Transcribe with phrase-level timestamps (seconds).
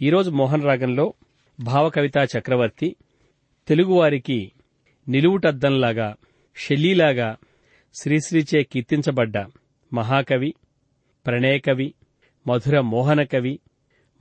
[0.00, 1.14] ఈరోజు మోహన్ రాగంలో
[1.60, 2.96] భావకవితా చక్రవర్తి
[3.68, 4.52] తెలుగువారికి
[5.08, 6.14] నిలువుటద్దంలాగా
[6.56, 7.36] షెల్లీలాగా
[7.94, 9.46] శ్రీశ్రీచే కీర్తించబడ్డ
[9.92, 10.54] మహాకవి
[11.26, 11.94] ప్రణయకవి
[12.46, 13.60] మధుర మోహనకవి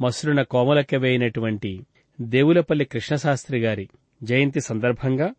[0.01, 1.85] మసురున కోమలకవి అయినటువంటి
[2.21, 3.89] దేవులపల్లి కృష్ణశాస్త్రి గారి
[4.23, 5.33] జయంతి సందర్భంగా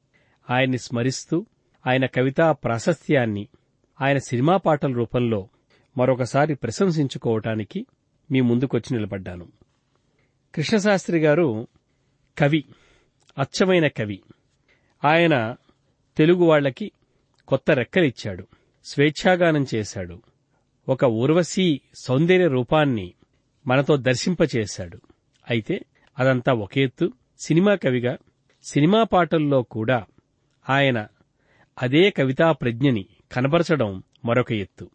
[0.51, 1.47] ఆయన్ని స్మరిస్తూ
[1.87, 3.49] ఆయన కవితా ప్రాశస్త్యాన్ని
[4.01, 5.49] ఆయన సినిమా పాటల రూపంలో
[5.97, 7.87] మరొకసారి ప్రశంసించుకోవటానికి
[8.31, 9.49] మీ ముందుకొచ్చి నిలబడ్డాను.
[10.55, 11.67] కృష్ణశాస్త్రి గారు
[12.39, 12.65] కవి
[13.39, 14.23] అచ్చమైన కవి.
[15.05, 15.57] ఆయన
[16.17, 16.93] తెలుగు వాళ్ళకి
[17.49, 18.47] కొత్త రెక్కలిచ్చాడు
[18.85, 20.23] స్వేచ్ఛాగానం చేశాడు.
[20.89, 23.15] ఒక ఉర్వశీ సౌందర్య రూపాన్ని
[23.67, 25.01] మనతో దర్శింపచేశాడు.
[25.51, 25.81] అయితే
[26.19, 28.17] అదంతా ఒక ఎత్తు సినిమా కవిగా
[28.63, 30.07] సినిమా పాటల్లో కూడా
[30.71, 31.07] ఆయన
[31.83, 34.91] అదే కవితా ప్రజ్ఞని కనబరచడం మరొక ఎత్తు.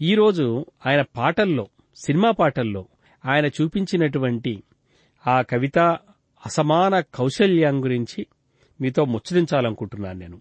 [0.00, 2.88] ఈరోజు ఆయన పాటల్లో సినిమా పాటల్లో
[3.24, 4.62] ఆయన చూపించినటువంటి
[5.28, 5.78] ఆ కవిత
[6.46, 8.26] అసమాన కౌశల్యం గురించి
[8.80, 10.40] మీతో ముచ్చరించాలనుకుంటున్నాను నేను.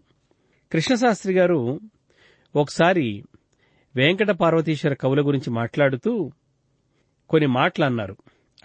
[0.71, 1.79] కృష్ణశాస్త్రి గారు
[2.55, 3.23] ఒకసారి
[3.95, 6.31] వెంకట పార్వతీశ్వర కవుల గురించి మాట్లాడుతూ
[7.29, 8.17] కొన్ని మాటలు అన్నారు.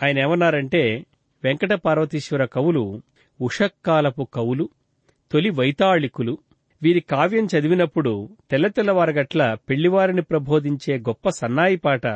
[0.04, 1.06] ఆయన ఏమన్నారంటే
[1.44, 3.02] వెంకట పార్వతీశ్వర కవులు
[3.40, 4.68] ఉషక్కాలపు కవులు
[5.32, 6.38] తొలి వైతాళికులు.
[6.82, 12.06] వీరి కావ్యం చదివినప్పుడు తెల్ల తెల్లవారగట్ల పెళ్ళివారిని ప్రబోధించే గొప్ప సన్నాయి పాట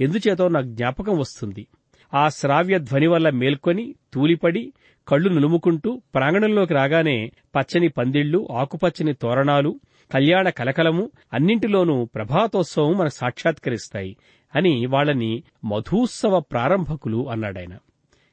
[0.00, 1.66] ఎందుచేతో నాకు జ్ఞాపకం వస్తుంది?
[2.14, 4.72] ఆ శ్రావ్య ధ్వని వల్ల మేల్కొని తూలిపడి
[5.08, 9.80] కళ్ళు నులుముకుంటూ ప్రాంగణంలోకి రాగానే పచ్చని పందిళ్ళు ఆకుపచ్చని తోరణాలు
[10.12, 14.16] కళ్యాణ కలకలము అన్నింటిలోనూ ప్రభాతోత్సవం మనకు సాక్షాత్కరిస్తాయి
[14.54, 17.76] అని వాళ్ళని మధూత్సవ ప్రారంభకులు అన్నాడాయన.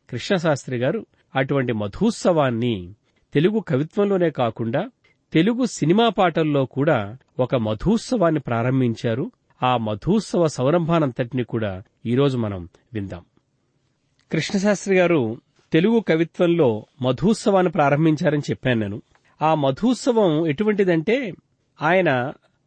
[0.10, 1.06] కృష్ణశాస్త్రి గారు
[1.36, 2.96] అటువంటి మధూత్సవాన్ని
[3.34, 4.90] తెలుగు కవిత్వంలోనే కాకుండా
[5.34, 9.32] తెలుగు సినిమా పాటల్లో కూడా ఒక మధూత్సవాన్ని ప్రారంభించారు.
[9.64, 13.26] ఆ మధూత్సవ సౌరంభానంతటిని కూడా ఈరోజు మనం విందాం.
[14.32, 15.22] కృష్ణశాస్త్రి గారు
[15.72, 16.70] తెలుగు కవిత్వంలో
[17.02, 18.98] మధుత్సవాన్ని ప్రారంభించారని చెప్పాను నేను.
[19.42, 21.18] ఆ మధుత్సవం ఎటువంటిదంటే
[21.80, 22.10] ఆయన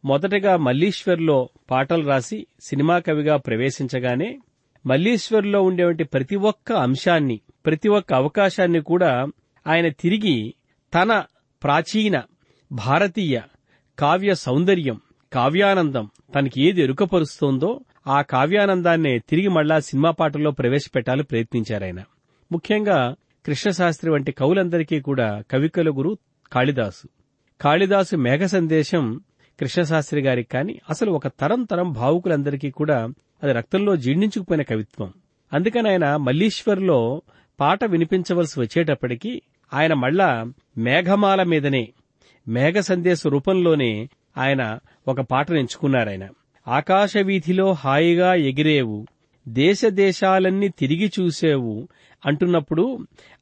[0.03, 1.37] మొదటగా మల్లీశ్వర్లో
[1.71, 4.29] పాటలు రాసి సినిమా కవిగా ప్రవేశించగానే
[4.85, 9.11] మల్లీశ్వర్లో ఉండేవంటి ప్రతి ఒక్క అంశాన్ని ప్రతి ఒక్క అవకాశాన్ని కూడా
[9.65, 10.35] ఆయన తిరిగి
[10.93, 11.11] తన
[11.61, 12.15] ప్రాచీన
[12.71, 13.35] భారతీయ
[13.97, 14.97] కావ్య సౌందర్యం
[15.31, 16.05] కావ్యానందం
[16.35, 17.69] తనకి ఏది ఎరుకపరుస్తోందో
[18.07, 22.03] ఆ కావ్యానందాన్నే తిరిగి మళ్ళా సినిమా పాటల్లో ప్రవేశపెట్టాలని ప్రయత్నించారాయన.
[22.51, 23.15] ముఖ్యంగా
[23.45, 26.17] కృష్ణశాస్త్రి వంటి కవులందరికీ కూడా కవికల గురు
[26.51, 27.07] కాళిదాసు.
[27.61, 29.21] కాళిదాసు మేఘ సందేశం
[29.59, 33.07] కృష్ణశాస్త్రి గారికి కాని అసలు ఒక తరం తరం భావుకులందరికీ కూడా
[33.43, 35.13] అది రక్తంలో జీర్ణించుకుపోయిన కవిత్వం.
[35.53, 37.21] అందుకని ఆయన మల్లీశ్వర్లో
[37.59, 39.41] పాట వినిపించవలసి వచ్చేటప్పటికీ
[39.73, 41.93] ఆయన మళ్ళా మేఘమాల మీదనే
[42.47, 46.27] మేఘ సందేశ రూపంలోనే ఆయన ఒక పాటను ఎంచుకున్నారాయన.
[46.67, 48.97] ఆకాశ వీధిలో హాయిగా ఎగిరేవు
[49.45, 51.73] దేశదేశాలన్నీ తిరిగి చూసేవు
[52.23, 52.85] అంటున్నప్పుడు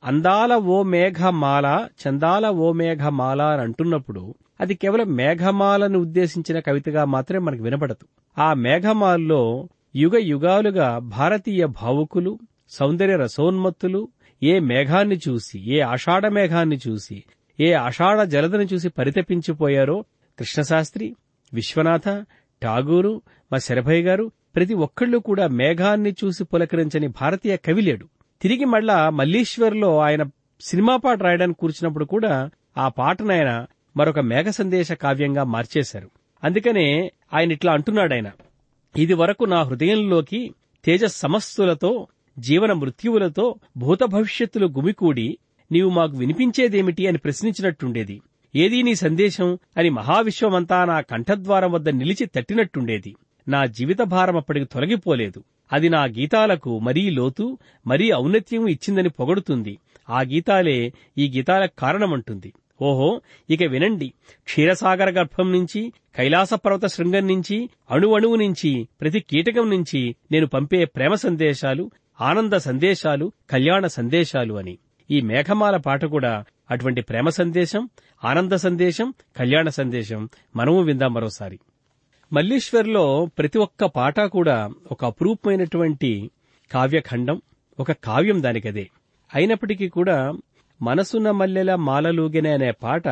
[0.03, 1.67] అందాల ఓ మేఘమాల
[2.01, 4.23] చందాల ఓ మేఘమాల అని అంటున్నప్పుడు
[4.59, 8.05] అది కేవలం మేఘమాలను ఉద్దేశించిన కవితగా మాత్రమే మనకు వినపడదు
[8.37, 9.41] ఆ మేఘమాల్లో
[9.95, 12.33] యుగ యుగాలుగా భారతీయ భావుకులు
[12.71, 14.01] సౌందర్య రసోన్మత్తులు
[14.41, 17.17] ఏ మేఘాన్ని చూసి ఏ ఆషాఢ మేఘాన్ని చూసి
[17.59, 19.97] ఏ ఆషాఢ జలదను చూసి పరితపించిపోయారో
[20.37, 21.07] కృష్ణశాస్త్రి
[21.53, 22.07] విశ్వనాథ
[22.63, 28.05] ఠాగూరు మా శరభయ్య గారు ప్రతి ఒక్కళ్ళు కూడా మేఘాన్ని చూసి పులకరించని భారతీయ కవి లేడు
[28.41, 30.23] తిరిగి మళ్ళా మల్లీశ్వర్లో ఆయన
[30.61, 33.65] సినిమా పాట రాయడానికి కూర్చున్నప్పుడు కూడా ఆ పాటను ఆయన
[33.97, 36.09] మరొక మేఘ సందేశ కావ్యంగా మార్చేశారు.
[36.43, 38.31] అందుకనే ఆయన ఇట్లా అంటున్నాడాయన
[38.97, 40.41] ఇది వరకు నా హృదయంలోకి
[40.85, 42.07] తేజ సమస్తులతో
[42.39, 45.37] జీవన మృత్యువులతో భూత భవిష్యత్తులు గుమికూడి
[45.71, 48.21] నీవు మాకు వినిపించేదేమిటి అని ప్రశ్నించినట్టుండేది.
[48.55, 53.15] ఏదీ నీ సందేశం అని మహావిశ్వమంతా నా కంఠద్వారం వద్ద నిలిచి తట్టినట్టుండేది.
[53.47, 55.43] నా జీవిత భారం అప్పటికి తొలగిపోలేదు.
[55.73, 57.57] అది నా గీతాలకు మరీ లోతు
[57.87, 59.77] మరీ ఔన్నత్యం ఇచ్చిందని పొగడుతుంది.
[60.09, 62.53] ఆ గీతాలే ఈ గీతాలకు కారణమంటుంది.
[62.81, 64.13] ఓహో ఇక వినండి.
[64.43, 71.13] క్షీరసాగర గర్భం నుంచి కైలాస పర్వత శృంగం నుంచి అణువణువు నుంచి ప్రతి కీటకం నుంచి నేను పంపే ప్రేమ
[71.13, 71.91] సందేశాలు
[72.21, 74.77] ఆనంద సందేశాలు కళ్యాణ సందేశాలు అని.
[75.11, 77.89] ఈ మేఘమాల పాట కూడా అటువంటి ప్రేమ సందేశం
[78.23, 80.29] ఆనంద సందేశం కళ్యాణ సందేశం.
[80.55, 81.59] మనము విందాం మరోసారి.
[82.33, 86.31] మల్లీశ్వర్లో ప్రతి ఒక్క పాట కూడా ఒక అపురూపమైనటువంటి
[86.71, 87.41] కావ్యఖండం
[87.79, 88.89] ఒక కావ్యం దానికదే.
[89.33, 90.33] అయినప్పటికీ కూడా
[90.81, 93.07] మనసున్న మల్లెల మాలలూగెనే అనే పాట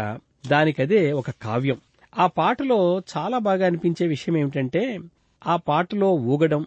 [0.47, 1.77] దానికదే ఒక కావ్యం.
[2.17, 4.99] ఆ పాటలో చాలా బాగా అనిపించే విషయం ఏమిటంటే
[5.47, 6.65] ఆ పాటలో ఊగడం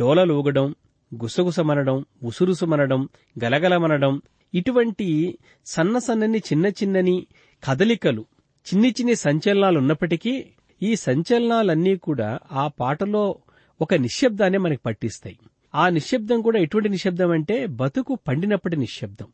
[0.00, 0.74] డోలలూగడం
[1.22, 3.08] గుసగుసమనడం ఉసురుసుమనడం
[3.44, 4.22] గలగలమనడం
[4.54, 7.26] ఇటువంటి సన్న సన్నని చిన్న చిన్నని
[7.68, 8.24] కదలికలు
[8.66, 10.46] చిన్ని చిన్ని సంచలనాలు ఉన్నప్పటికీ
[10.82, 13.38] ఈ సంచలనాలన్నీ కూడా ఆ పాటలో
[13.80, 15.38] ఒక నిశ్శబ్దాన్ని మనకి పట్టిస్తాయి.
[15.74, 19.26] ఆ ఆ నిశ్శబ్దం కూడా ఎటువంటి నిశ్శబ్దం అంటే బతుకు పండినప్పటి నిశ్శబ్దం.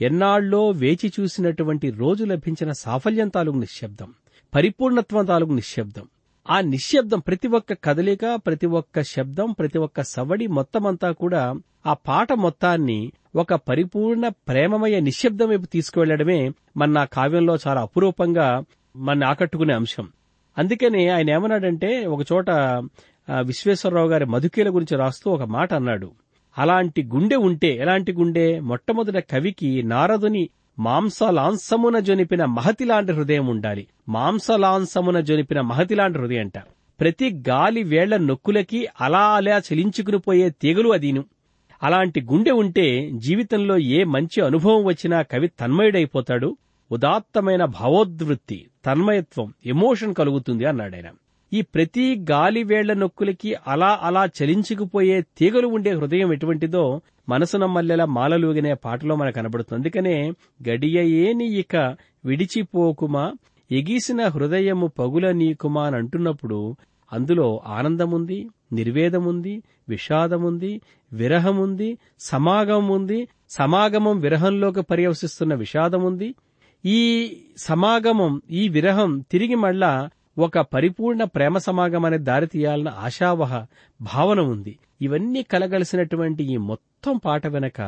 [0.00, 4.14] ఎన్నాళ్ళో వేచి చూసినటువంటి రోజు లభించిన సాఫల్యం తాలూకు నిశ్శబ్దం
[4.54, 6.08] పరిపూర్ణత్వం తాలూకు నిశ్శబ్దం.
[6.50, 11.54] ఆ నిశ్శబ్దం ప్రతి ఒక్క కదలిక ప్రతి ఒక్క శబ్దం ప్రతి ఒక్క సవడి మొత్తమంతా కూడా
[11.86, 18.64] ఆ పాట మొత్తాన్ని ఒక పరిపూర్ణ ప్రేమమయ నిశ్శబ్దం వైపు తీసుకువెళ్ళడమే మన నా కావ్యంలో చాలా అపురూపంగా
[18.96, 20.08] మన ఆకట్టుకునే అంశం.
[20.58, 22.50] అందుకని ఆయన ఏమన్నాడంటే ఒక చోట
[23.40, 26.10] విశ్వేశ్వరరావు గారి మధుకీల గురించి రాస్తూ ఒక మాట అన్నాడు.
[26.58, 28.60] అలాంటి గుండె ఉంటే ఎలాంటి గుండె?
[28.60, 30.48] మొట్టమొదట కవికి నారదుని
[30.78, 33.86] మాంసలాంసమున జొనిపిన మహతిలాంటి హృదయం ఉండాలి.
[34.08, 36.58] మాంసలాంసమున జొనిపిన మహతిలాంటి హృదయం అంట.
[37.00, 41.24] ప్రతి గాలి వేళ్ళ నొక్కులకి అలా అలా చలించుకుని పోయే తీగలు అదీను.
[41.82, 42.86] అలాంటి గుండె ఉంటే
[43.26, 46.48] జీవితంలో ఏ మంచి అనుభవం వచ్చినా కవి తన్మయుడైపోతాడు.
[46.90, 51.10] ఉదాత్తమైన భావోద్వృత్తి తన్మయత్వం ఎమోషన్ కలుగుతుంది అన్నాడాయన.
[51.52, 56.84] ఈ ప్రతి గాలి వేళ్ళ నొక్కులకి అలా అలా చలించుకుపోయే తీగలు ఉండే హృదయం ఎటువంటిదో
[57.28, 59.78] మనసున మల్లెల మాలలూగినే పాటలో మనకు కనబడుతుంది.
[59.80, 60.16] అందుకనే
[60.68, 61.76] గడియ ఏని ఇక
[62.24, 63.24] విడిచిపోకుమా
[63.70, 66.58] ఎగీసిన హృదయము పగుల నీకుమా అని అంటున్నప్పుడు
[67.12, 68.38] అందులో ఆనందముంది
[68.74, 70.72] నిర్వేదముంది విషాదముంది
[71.12, 76.34] విరహముంది సమాగమం ఉంది సమాగమం విరహంలోకి పర్యవసిస్తున్న విషాదముంది.
[76.84, 77.00] ఈ
[77.56, 79.92] సమాగమం ఈ విరహం తిరిగి మళ్ళా
[80.38, 83.52] ఒక పరిపూర్ణ ప్రేమ సమాగమాన్ని దారితీయాలన్న ఆశావహ
[84.00, 87.80] భావన ఉంది ఇవన్నీ కలగలిసినటువంటి ఈ మొత్తం పాట వెనక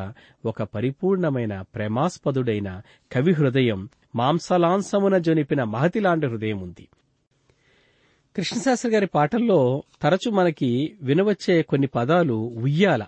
[0.45, 2.81] ఒక పరిపూర్ణమైన ప్రేమాస్పదుడైన
[3.11, 3.81] కవి హృదయం
[4.15, 6.85] మాంసలాంసమున జొనిపిన మహతిలాంటి హృదయం ఉంది
[8.37, 13.03] కృష్ణశాస్త్రి గారి పాటల్లో తరచు మనకి వినవచ్చే కొన్ని పదాలు ఉయ్యాల.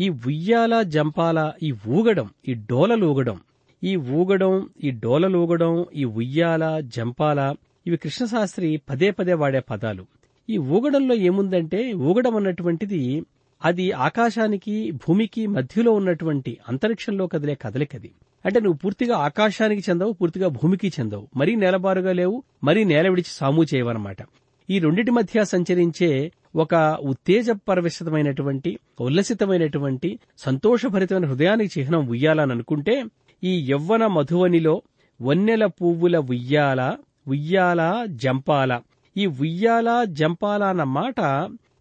[0.00, 3.38] ఈ ఉయ్యాల జంపాల ఈ ఊగడం ఈ డోలలూగడం
[3.84, 7.54] ఈ ఊగడం ఈ డోలలూగడం ఈ ఉయ్యాల జంపాల
[7.86, 10.06] ఇవి కృష్ణశాస్త్రి పదే పదే వాడే పదాలు.
[10.48, 13.24] ఈ ఊగడంలో ఏముందంటే ఊగడం అన్నటువంటిది
[13.64, 18.10] అది ఆకాశానికి భూమికి మధ్యలో ఉన్నటువంటి అంతరిక్షంలో కదిలే కదలికది.
[18.44, 21.28] అంటే నువ్వు పూర్తిగా ఆకాశానికి చెందవు పూర్తిగా భూమికి చెందవు.
[21.36, 24.22] మరీ నేలబారుగా లేవు మరీ నేల విడిచి సాము చేయవన్నమాట.
[24.68, 33.04] ఈ రెండిటి మధ్య సంచరించే ఒక ఉత్తేజపరవశితమైనటువంటి ఉల్లసితమైనటువంటి సంతోషభరితమైన హృదయానికి చిహ్నం ఉయ్యాలని అనుకుంటే
[33.42, 34.82] ఈ యవ్వన మధువనిలో
[35.20, 36.80] వన్నెల పువ్వుల ఉయ్యాల
[37.28, 38.80] ఉయ్యాల జంపాల.
[39.16, 41.20] ఈ ఉయ్యాల జంపాల అన్న మాట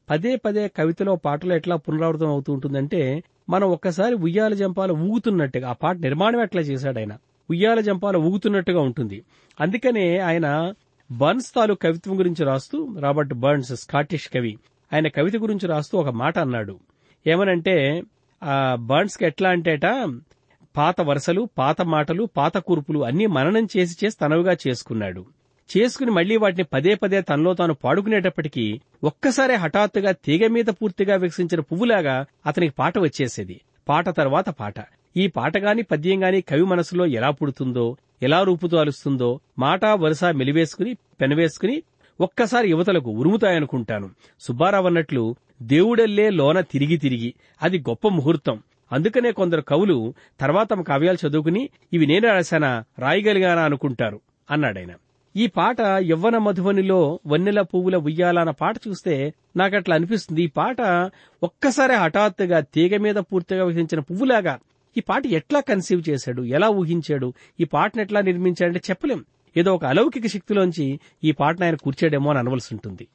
[0.10, 5.98] పదే పదే కవితలో పాటలో ఎట్లా పునరావృతం అవుతూ ఉంటుందంటే మనం ఒక్కసారి ఉయ్యాల జంపాల ఊగుతున్నట్టుగా ఆ పాట
[5.98, 7.14] నిర్మాణం ఎట్లా చేశాడు ఆయన?
[7.50, 9.24] ఉయ్యాల జంపాల ఊగుతున్నట్టుగా ఉంటుంది.
[9.60, 10.74] అందుకనే ఆయన
[11.12, 14.58] బర్న్స్ తాలూ కవిత్వం గురించి రాస్తూ రాబర్ట్ బర్న్స్ స్కాటిష్ కవి.
[14.94, 16.80] ఆయన కవిత గురించి రాస్తూ ఒక మాట అన్నాడు.
[17.28, 18.04] ఏమనంటే
[18.44, 19.86] ఆ బర్న్స్కి ఎట్లా అంటేట
[20.78, 25.26] పాత వరుసలు పాత మాటలు పాత కూర్పులు అన్నీ మననం చేసి చేసి తనవుగా చేసుకున్నాడు.
[25.78, 32.26] చేసుకుని మళ్ళీ వాటిని పదే పదే తనలో తాను పాడుకునేటప్పటికీ ఒక్కసారే హఠాత్తుగా తీగ మీద పూర్తిగా వికసించిన పువ్వులాగా
[32.46, 33.62] అతనికి పాట వచ్చేసేది.
[33.90, 34.74] పాట తర్వాత పాట.
[35.18, 41.84] ఈ పాట గాని పద్యం గాని కవి మనసులో ఎలా పుడుతుందో ఎలా రూపుదాలుస్తుందో మాట వరుస మెలివేసుకుని పెనవేసుకుని
[42.22, 44.10] ఒక్కసారి యువతలకు ఉరుముతాయనుకుంటాను.
[44.40, 47.34] సుబ్బారావు అన్నట్లు దేవుడెల్లే లోన తిరిగి తిరిగి.
[47.62, 48.64] అది గొప్ప ముహూర్తం.
[48.92, 54.22] అందుకనే కొందరు కవులు తర్వాత తమ కావ్యాలు చదువుకుని ఇవి నేను రాశానా రాయగలిగానా అనుకుంటారు
[54.52, 54.94] అన్నాడాయన.
[55.36, 60.44] ఈ పాట యవ్వన మధువనిలో వన్నెల పువ్వుల ఉయ్యాల అన్న పాట చూస్తే నాకట్లా అనిపిస్తుంది.
[60.44, 60.82] ఈ పాట
[61.44, 64.60] ఒక్కసారి హఠాత్తుగా తీగ మీద పూర్తిగా విధించిన పువ్వులాగా
[64.98, 66.42] ఈ పాట ఎట్లా కన్సీవ్ చేశాడు?
[66.42, 67.34] ఎలా ఊహించాడు?
[67.60, 69.26] ఈ పాటను ఎట్లా నిర్మించాడంటే చెప్పలేం.
[69.58, 73.08] ఏదో ఒక అలౌకిక శక్తిలోంచి ఈ పాటను ఆయన కూర్చాడేమో అని అనవలసి ఉంటుంది.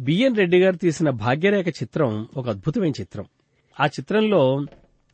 [0.00, 3.24] బిఎన్ రెడ్డి గారు తీసిన భాగ్యరేఖ చిత్రం ఒక అద్భుతమైన చిత్రం.
[3.80, 4.56] ఆ చిత్రంలో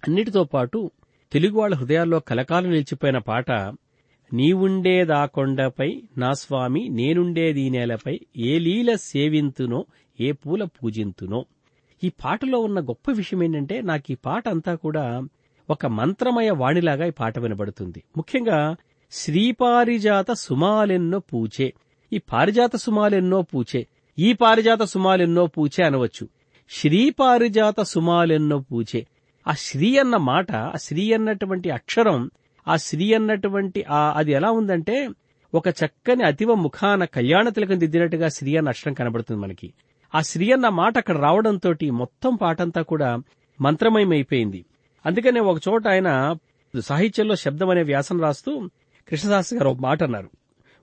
[0.08, 0.90] అన్నిటితో పాటు
[1.32, 3.50] తెలుగు వాళ్ళ హృదయాల్లో కలకాలం నిలిచిపోయిన పాట
[4.32, 9.86] నీవుండేదా కొండపై నా స్వామి నేనుండేది నేలపై ఏ లీల సేవింతునో
[10.20, 11.46] ఏ పూల పూజింతునో.
[12.04, 15.20] ఈ పాటలో ఉన్న గొప్ప విషయం ఏంటంటే నాకు ఈ పాట అంతా కూడా
[15.70, 18.02] ఒక మంత్రమయ వాణిలాగా ఈ పాట వినబడుతుంది.
[18.16, 18.76] ముఖ్యంగా
[19.12, 21.74] శ్రీపారిజాత సుమాలెన్నో పూచే.
[22.12, 23.86] ఈ పారిజాత సుమాలెన్నో పూచే.
[24.18, 26.28] ఈ పారిజాత సుమాలెన్నో పూచే అనవచ్చు.
[26.70, 29.06] శ్రీపారిజాత సుమాలెన్నో పూచే.
[29.48, 32.30] ఆ శ్రీ అన్న మాట ఆ శ్రీ అన్నటువంటి అక్షరం
[32.68, 35.08] ఆ శ్రీ అన్నటువంటి ఆ అది ఎలా ఉందంటే
[35.54, 39.72] ఒక చక్కని అతివ ముఖాన కళ్యాణ తిలకం దిద్దినట్టుగా శ్రీ అన్న అక్షరం కనబడుతుంది మనకి.
[40.14, 43.18] ఆ శ్రీ అన్న మాట అక్కడ రావడంతో మొత్తం పాటంతా కూడా
[43.60, 44.64] మంత్రమయమైపోయింది.
[45.06, 46.36] అందుకనే ఒక చోట ఆయన
[46.80, 48.70] సాహిత్యంలో శబ్దం అనే వ్యాసం రాస్తూ
[49.08, 50.30] కృష్ణశాస్త్రి గారు ఒక మాట అన్నారు.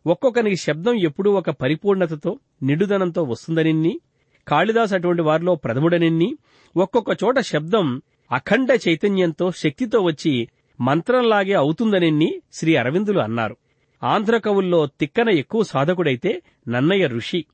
[0.08, 4.00] ఒక్కొక్కనికి శబ్దం ఎప్పుడూ ఒక పరిపూర్ణతతో నిండుదనంతో వస్తుందనిన్ని
[4.48, 6.38] కాళిదాస్ అటువంటి వారిలో ప్రథముడనిన్ని
[6.77, 8.01] ఒక్కొక్క చోట శబ్దం
[8.32, 10.48] అఖండ చైతన్యంతో శక్తితో వచ్చి
[10.82, 13.58] మంత్రంలాగే అవుతుందనిన్ని శ్రీ అరవిందులు అన్నారు.
[14.03, 17.46] ఆంధ్ర కవుల్లో తిక్కన ఎక్కువ సాధకుడైతే నన్నయ్య ఋషి.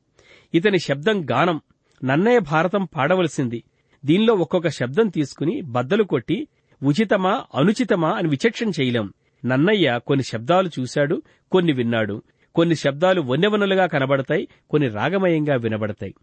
[0.53, 1.61] ఇతని శబ్దం గానం.
[2.03, 3.63] నన్నయ్య భారతం పాడవలసింది.
[4.05, 6.47] దీనిలో ఒక్కొక్క శబ్దం తీసుకుని బద్దలు కొట్టి
[6.83, 9.13] ఉచితమా అనుచితమా అని విచక్షణ చేయలేం.
[9.45, 11.21] నన్నయ్య కొన్ని శబ్దాలు చూశాడు
[11.51, 12.21] కొన్ని విన్నాడు.
[12.55, 16.15] కొన్ని శబ్దాలు వన్యవనులుగా కనబడతాయి కొన్ని రాగమయంగా వినబడతాయి.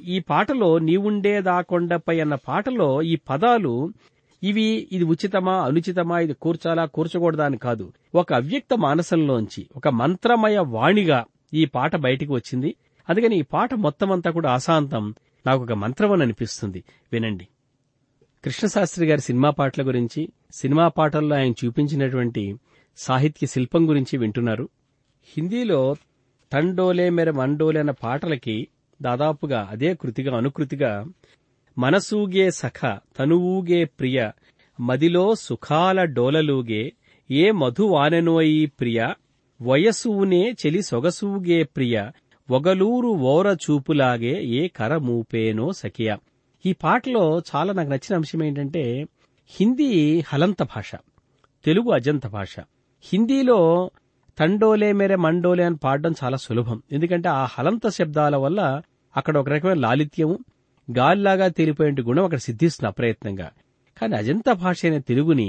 [0.00, 3.92] ఈ పాటలో నీవుండేదాకొండపై అన్న పాటలో ఈ పదాలు
[4.42, 7.92] ఇవి ఇది ఉచితమా అనుచితమా ఇది కూర్చాలా కూర్చకూడదా అని కాదు.
[8.14, 11.24] ఒక అవ్యక్త మానసంలోంచి ఒక మంత్రమయ వాణిగా
[11.54, 12.74] ఈ పాట బయటికి వచ్చింది.
[13.08, 15.14] అందుకని ఈ పాట మొత్తం అంతా కూడా అశాంతం
[15.46, 16.84] నాకు ఒక మంత్రం అని అనిపిస్తుంది.
[17.12, 17.48] వినండి.
[18.44, 22.54] కృష్ణశాస్త్రి గారి సినిమా పాటల గురించి సినిమా పాటల్లో ఆయన చూపించినటువంటి
[22.96, 24.68] సాహిత్య శిల్పం గురించి వింటున్నారు.
[25.24, 25.96] హిందీలో
[26.52, 28.68] తండోలే మెర మండోలే అన్న పాటలకి
[29.02, 31.06] దాదాపుగా అదే కృతిగా అనుకృతిగా
[31.78, 34.30] మనసూగే సఖ తనువూగే ప్రియ
[34.80, 36.92] మదిలో సుఖాల డోలలూగే
[37.30, 39.08] ఏ మధువానెనోయి ప్రియ
[39.62, 42.10] వయసూనే చెలి సొగసూగే ప్రియ
[42.50, 46.16] ఒగలూరు ఓర చూపులాగే ఏ కరమూపేనో సఖియ.
[46.66, 49.06] ఈ పాటలో చాలా నాకు నచ్చిన అంశం ఏంటంటే
[49.48, 50.90] హిందీ హలంత భాష
[51.64, 52.54] తెలుగు అజంత భాష.
[53.02, 53.90] హిందీలో
[54.38, 56.82] తండోలే మేరే మండోలే అని పాడడం చాలా సులభం.
[56.92, 58.82] ఎందుకంటే ఆ హలంత శబ్దాల వల్ల
[59.16, 60.38] అక్కడ ఒక రకమైన లాలిత్యము
[60.88, 63.50] గాలిలాగా తేలిపోయే గుణం అక్కడ సిద్ధిస్తుంది అప్రయత్నంగా
[64.00, 65.48] కానీ అజంత భాష అయిన తెలుగుని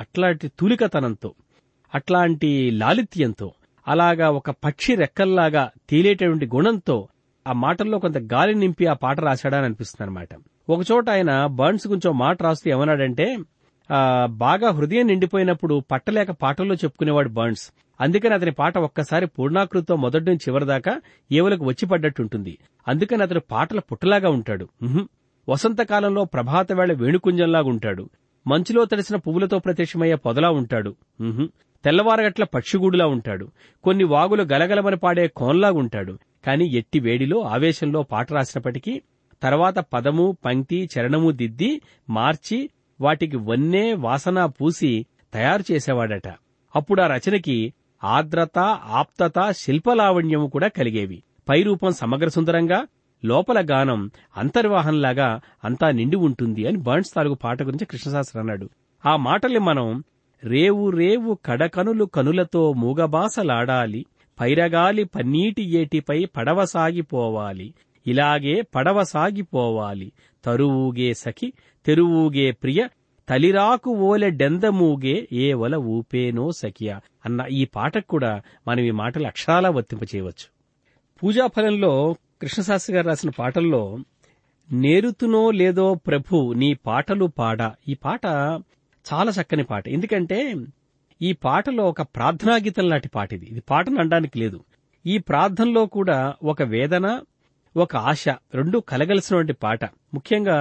[0.00, 1.34] అట్లాంటి తూలికతనంతో
[1.94, 3.52] అట్లాంటి లాలిత్యంతో
[3.88, 7.08] అలాగా ఒక పక్షి రెక్కల్లాగా తేలేటటువంటి గుణంతో
[7.46, 10.28] ఆ మాటల్లో కొంత గాలి నింపి ఆ పాట రాశాడని అనిపిస్తుంది అనమాట
[10.68, 13.26] ఒకచోట ఆయన బర్న్స్ గురించి మాట రాస్తూ ఏమన్నాడంటే
[14.26, 17.64] బాగా హృదయం నిండిపోయినప్పుడు పట్టలేక పాటల్లో చెప్పుకునేవాడు బర్న్స్.
[18.00, 21.00] అందుకని అతని పాట ఒక్కసారి పూర్ణాకృతితో మొదటి నుంచి చివరిదాకా
[21.32, 22.58] ఏవలకు వచ్చి పడ్డట్టుంటుంది
[22.88, 24.68] అందుకని అతడు పాటల పుట్టలాగా ఉంటాడు.
[25.48, 28.04] వసంతకాలంలో ప్రభాత వేళ వేణుకుంజంలాగా ఉంటాడు.
[28.46, 30.94] మంచులో తడిసిన పువ్వులతో ప్రత్యక్షమయ్యే పొదలా ఉంటాడు.
[31.84, 33.46] తెల్లవారగట్ల పక్షిగూడులా ఉంటాడు.
[33.84, 39.02] కొన్ని వాగులు గలగలమని పాడే కోన్లాగుంటాడు కాని ఎట్టి వేడిలో ఆవేశంలో పాట రాసినప్పటికీ
[39.42, 42.70] తర్వాత పదము పంక్తి చరణము దిద్ది మార్చి
[43.00, 46.28] వాటికి వన్నే వాసన పూసి తయారు చేసేవాడట.
[46.76, 47.74] అప్పుడు ఆ రచనకి
[48.04, 48.58] ఆర్ద్రత
[48.98, 51.22] ఆప్తత శిల్పలావణ్యము కూడా కలిగేవి.
[51.48, 52.86] పై రూపం సమగ్ర సుందరంగా
[53.24, 58.70] లోపల గానం అంతర్వాహంలాగా అంతా నిండి ఉంటుంది అని బర్న్స్ తాలూకు పాట గురించి కృష్ణశాస్త్రి అన్నాడు.
[59.06, 60.04] ఆ మాటల్ని మనం
[60.44, 64.06] రేవు రేవు కడకనులు కనులతో మూగబాసలాడాలి
[64.40, 67.74] పైరగాలి పన్నీటి ఏటిపై పడవ సాగిపోవాలి.
[68.06, 70.12] ఇలాగే పడవ సాగిపోవాలి.
[70.44, 71.52] తరువూగే సఖి
[71.86, 72.88] తెరువూగే ప్రియ
[73.28, 79.70] తలిరాకు ఓలె డెందమూగే ఏ వల ఊపేనో సఖియా అన్న ఈ పాటకు కూడా మనం ఈ మాటలు అక్షరాలా
[79.70, 80.46] వర్తింపచేయవచ్చు.
[81.22, 83.98] పూజాఫలంలో కృష్ణశాస్త్రి గారు రాసిన పాటల్లో
[84.72, 87.74] నేరుతునో లేదో ప్రభు నీ పాటలు పాడా.
[87.88, 88.26] ఈ పాట
[89.12, 89.88] చాలా చక్కని పాట.
[89.88, 90.54] ఎందుకంటే
[91.26, 94.58] ఈ పాటలో ఒక ప్రార్థనాగీతం లాంటి పాట ఇది ఇది పాటను అనడానికి లేదు.
[95.06, 97.06] ఈ ప్రార్థనలో కూడా ఒక వేదన
[97.76, 99.84] ఒక ఆశ రెండూ కలగలిసినటువంటి పాట.
[100.14, 100.58] ముఖ్యంగా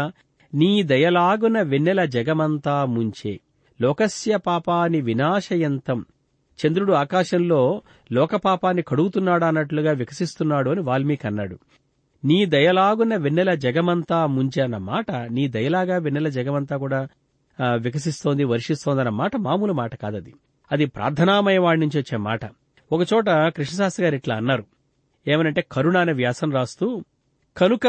[0.53, 3.34] నీ దయలాగున వెన్నెల జగమంతా ముంచే
[3.79, 6.00] లోకస్య పాపాని వినాశయంతం.
[6.60, 7.62] చంద్రుడు ఆకాశంలో
[8.12, 11.58] లోకపాపాన్ని కడుగుతున్నాడా అన్నట్లుగా వికసిస్తున్నాడు అని వాల్మీకి అన్నాడు.
[12.24, 17.01] నీ దయలాగున వెన్నెల జగమంతా ముంచే అన్న మాట నీ దయలాగా వెన్నెల జగమంతా కూడా
[17.86, 20.34] వికసిస్తోంది వర్షిస్తోంది అన్న మాట మామూలు మాట కాదది.
[20.74, 22.39] అది ప్రార్థనామయవాడి నుంచి వచ్చే మాట.
[22.92, 24.65] ఒకచోట కృష్ణశాస్త్రి గారు ఇట్లా అన్నారు.
[25.27, 27.03] ఏమనంటే కరుణ అనే వ్యాసం రాస్తూ
[27.58, 27.88] కనుక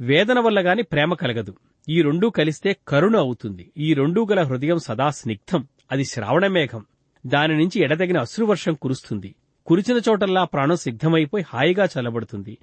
[0.00, 1.54] వేదన వల్ల గాని ప్రేమ కలగదు.
[1.88, 3.72] ఈ రెండూ కలిస్తే కరుణ అవుతుంది.
[3.76, 5.68] ఈ రెండూ గల హృదయం సదా స్నిగ్ధం.
[5.92, 6.84] అది శ్రావణమేఘం
[7.26, 9.34] దాని నుంచి ఎడతగిన అశ్రువర్షం కురుస్తుంది.
[9.66, 12.58] కురిచిన చోటల్లా ప్రాణం సిద్ధమైపోయి హాయిగా చల్లబడుతుంది.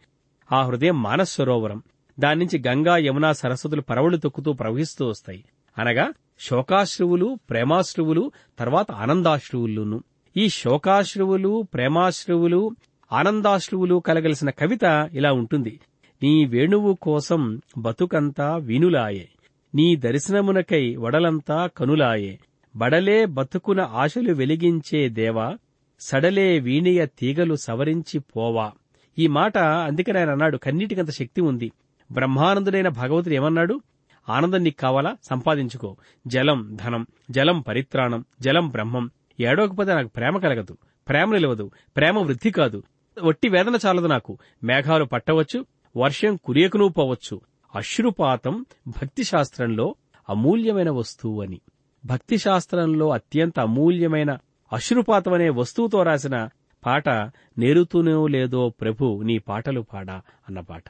[0.52, 1.84] ఆ హృదయం మానస్ సరోవరం.
[2.20, 5.46] దాని నుంచి గంగా యమున సరస్వతులు పరవళ్ళు తొక్కుతూ ప్రవహిస్తూ వస్తాయి.
[5.78, 10.04] అనగా శోకాశ్రువులు ప్రేమాశ్రువులు తర్వాత ఆనందాశ్రువులును.
[10.38, 12.72] ఈ శోకాశ్రువులు ప్రేమాశ్రువులు
[13.12, 15.80] ఆనందాశ్రువులు కలగలిసిన కవిత ఇలా ఉంటుంది.
[16.24, 19.30] నీ వేణువు కోసం బతుకంతా వీనులాయే
[19.75, 22.39] నీ దర్శనమునకై వడలంతా కనులాయే.
[22.75, 25.58] బడలే బతుకున ఆశలు వెలిగించే దేవా
[26.00, 28.72] సడలే వీణియ తీగలు సవరించి పోవా.
[29.20, 31.72] ఈ మాట అందుకని ఆయన అన్నాడు కన్నీటికంత శక్తి ఉంది.
[32.12, 33.82] బ్రహ్మానందుడైన భగవతుడు ఏమన్నాడు?
[34.29, 35.17] ఆనందం నీకు కావాలా?
[35.24, 35.98] సంపాదించుకో.
[36.27, 39.12] జలం ధనం జలం పరిత్రాణం జలం బ్రహ్మం.
[39.39, 40.77] ఏడవకపోతే నాకు ప్రేమ కలగదు.
[41.10, 41.72] ప్రేమ నిలవదు.
[41.98, 42.84] ప్రేమ వృద్ధి కాదు.
[43.22, 44.38] ఒట్టి వేదన చాలదు నాకు.
[44.63, 45.65] మేఘాలు పట్టవచ్చు.
[45.98, 47.41] వర్షం కురియకునూ పోవచ్చు.
[47.75, 49.96] అశ్రుపాతం భక్తి శాస్త్రంలో
[50.29, 51.62] అమూల్యమైన వస్తువు అని.
[52.05, 54.38] భక్తి శాస్త్రంలో అత్యంత అమూల్యమైన
[54.74, 56.50] అశ్రుపాతం అనే వస్తువుతో రాసిన
[56.86, 57.10] పాట
[57.58, 60.84] నేరుతూనో లేదో ప్రభు నీ పాటలు పాడా అన్న పాట.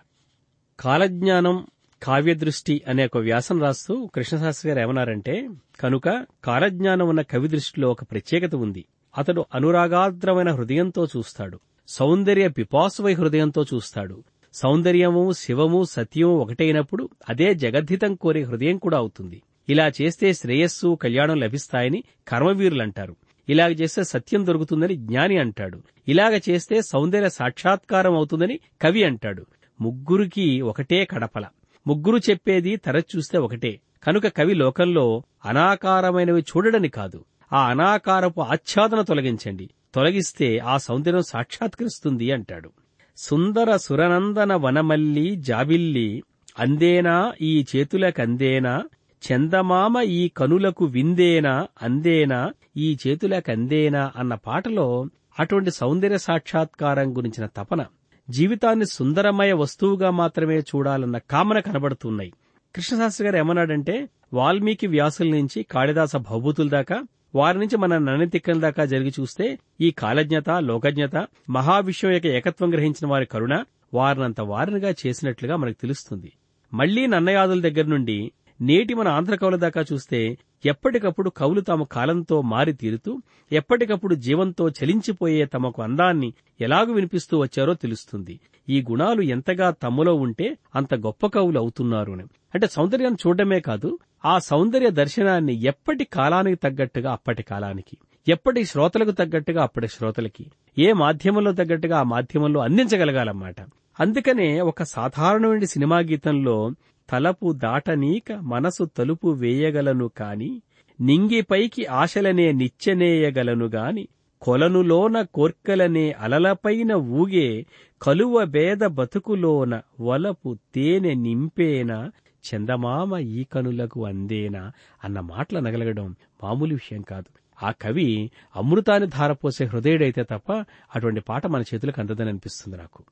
[0.79, 1.67] కాలజ్ఞానం
[2.05, 8.55] కావ్యదృష్టి అనే ఒక వ్యాసం రాస్తూ కృష్ణశాస్త్రి గారు ఏమన్నారంటే కనుక కాలజ్ఞానం ఉన్న కవి దృష్టిలో ఒక ప్రత్యేకత
[8.55, 8.85] ఉంది.
[9.17, 11.59] అతడు అనురాగాద్రమైన హృదయంతో చూస్తాడు.
[11.87, 14.23] సౌందర్య పిపాసువై హృదయంతో చూస్తాడు.
[14.53, 19.41] సౌందర్యము శివము సత్యము ఒకటైనప్పుడు అదే జగద్ధితం కోరే హృదయం కూడా అవుతుంది.
[19.69, 23.15] ఇలా చేస్తే శ్రేయస్సు కళ్యాణం లభిస్తాయని కర్మవీరులంటారు.
[23.49, 25.81] ఇలాగ చేస్తే సత్యం దొరుకుతుందని జ్ఞాని అంటాడు.
[26.07, 29.45] ఇలాగ చేస్తే సౌందర్య సాక్షాత్కారం అవుతుందని కవి అంటాడు.
[29.81, 31.45] ముగ్గురికి ఒకటే కడపల.
[31.87, 33.81] ముగ్గురు చెప్పేది తరచూస్తే ఒకటే.
[34.03, 37.25] కనుక కవి లోకంలో అనాకారమైనవి చూడడని కాదు.
[37.53, 39.69] ఆ అనాకారపు ఆచ్ఛాదన తొలగించండి.
[39.93, 42.71] తొలగిస్తే ఆ సౌందర్యం సాక్షాత్కరిస్తుంది అంటాడు.
[43.17, 46.23] సుందర సురనందన వనమల్లి జాబిల్లి
[46.59, 48.83] అందేనా ఈ చేతులకందేనా
[49.23, 52.53] చందమామ ఈ కనులకు విందేనా అందేనా?
[52.77, 55.05] ఈ చేతులకందేనా అన్న పాటలో
[55.39, 57.85] అటువంటి సౌందర్య సాక్షాత్కారం గురించిన తపన
[58.29, 62.33] జీవితాన్ని సుందరమయ వస్తువుగా మాత్రమే చూడాలన్న కామన కనబడుతున్నాయి.
[62.75, 67.03] కృష్ణశాస్త్రి గారు ఏమన్నాడంటే వాల్మీకి వ్యాసుల నుంచి కాళిదాస భౌభూతుల దాకా
[67.35, 73.25] వారి నుంచి మన నన్నతిక్కల దాకా జరిగి చూస్తే ఈ కాలజ్ఞత లోకజ్ఞత మహావిశ్వం యొక్క ఏకత్వం గ్రహించిన వారి
[73.25, 73.63] కరుణ
[73.93, 76.31] వారినంత వారినిగా చేసినట్లుగా మనకు తెలుస్తుంది.
[76.73, 78.31] మళ్ళీ నన్నయాదుల దగ్గర నుండి
[78.61, 83.21] నేటి మన ఆంధ్ర కవుల దాకా చూస్తే ఎప్పటికప్పుడు కవులు తమ కాలంతో మారి తీరుతూ
[83.51, 88.39] ఎప్పటికప్పుడు జీవంతో చలించిపోయే తమకు అందాన్ని ఎలాగు వినిపిస్తూ వచ్చారో తెలుస్తుంది.
[88.69, 92.23] ఈ గుణాలు ఎంతగా తమ్ములో ఉంటే అంత గొప్ప కవులు అవుతున్నారు అని
[92.55, 97.97] అంటే సౌందర్యాన్ని చూడడమే కాదు ఆ సౌందర్య దర్శనాన్ని ఎప్పటి కాలానికి తగ్గట్టుగా అప్పటి కాలానికి
[98.27, 100.45] ఎప్పటి శ్రోతలకు తగ్గట్టుగా అప్పటి శ్రోతలకి
[100.77, 103.55] ఏ మాధ్యమంలో తగ్గట్టుగా ఆ మాధ్యమంలో అందించగలగాలన్నమాట.
[103.99, 106.71] అందుకనే ఒక సాధారణమైన సినిమా గీతంలో
[107.09, 110.61] తలపు దాటనీక మనసు తలుపు వేయగలను కాని
[111.01, 114.07] నింగిపైకి ఆశలనే నిచ్చెనేయగలనుగాని
[114.41, 117.65] కొలనులోన కోర్కలనే అలలపైన ఊగే
[118.01, 122.11] కలువ బేద బతుకులోన వలపు తేనె నింపేన
[122.45, 124.71] చందమామ ఈ కనులకు అందేనా
[125.03, 127.29] అన్న మాటలు నగలగడం మామూలు విషయం కాదు.
[127.63, 133.03] ఆ కవి అమృతాన్ని ధారపోసే హృదయుడైతే తప్ప అటువంటి పాట మన చేతులకు అందదని అనిపిస్తుంది నాకు.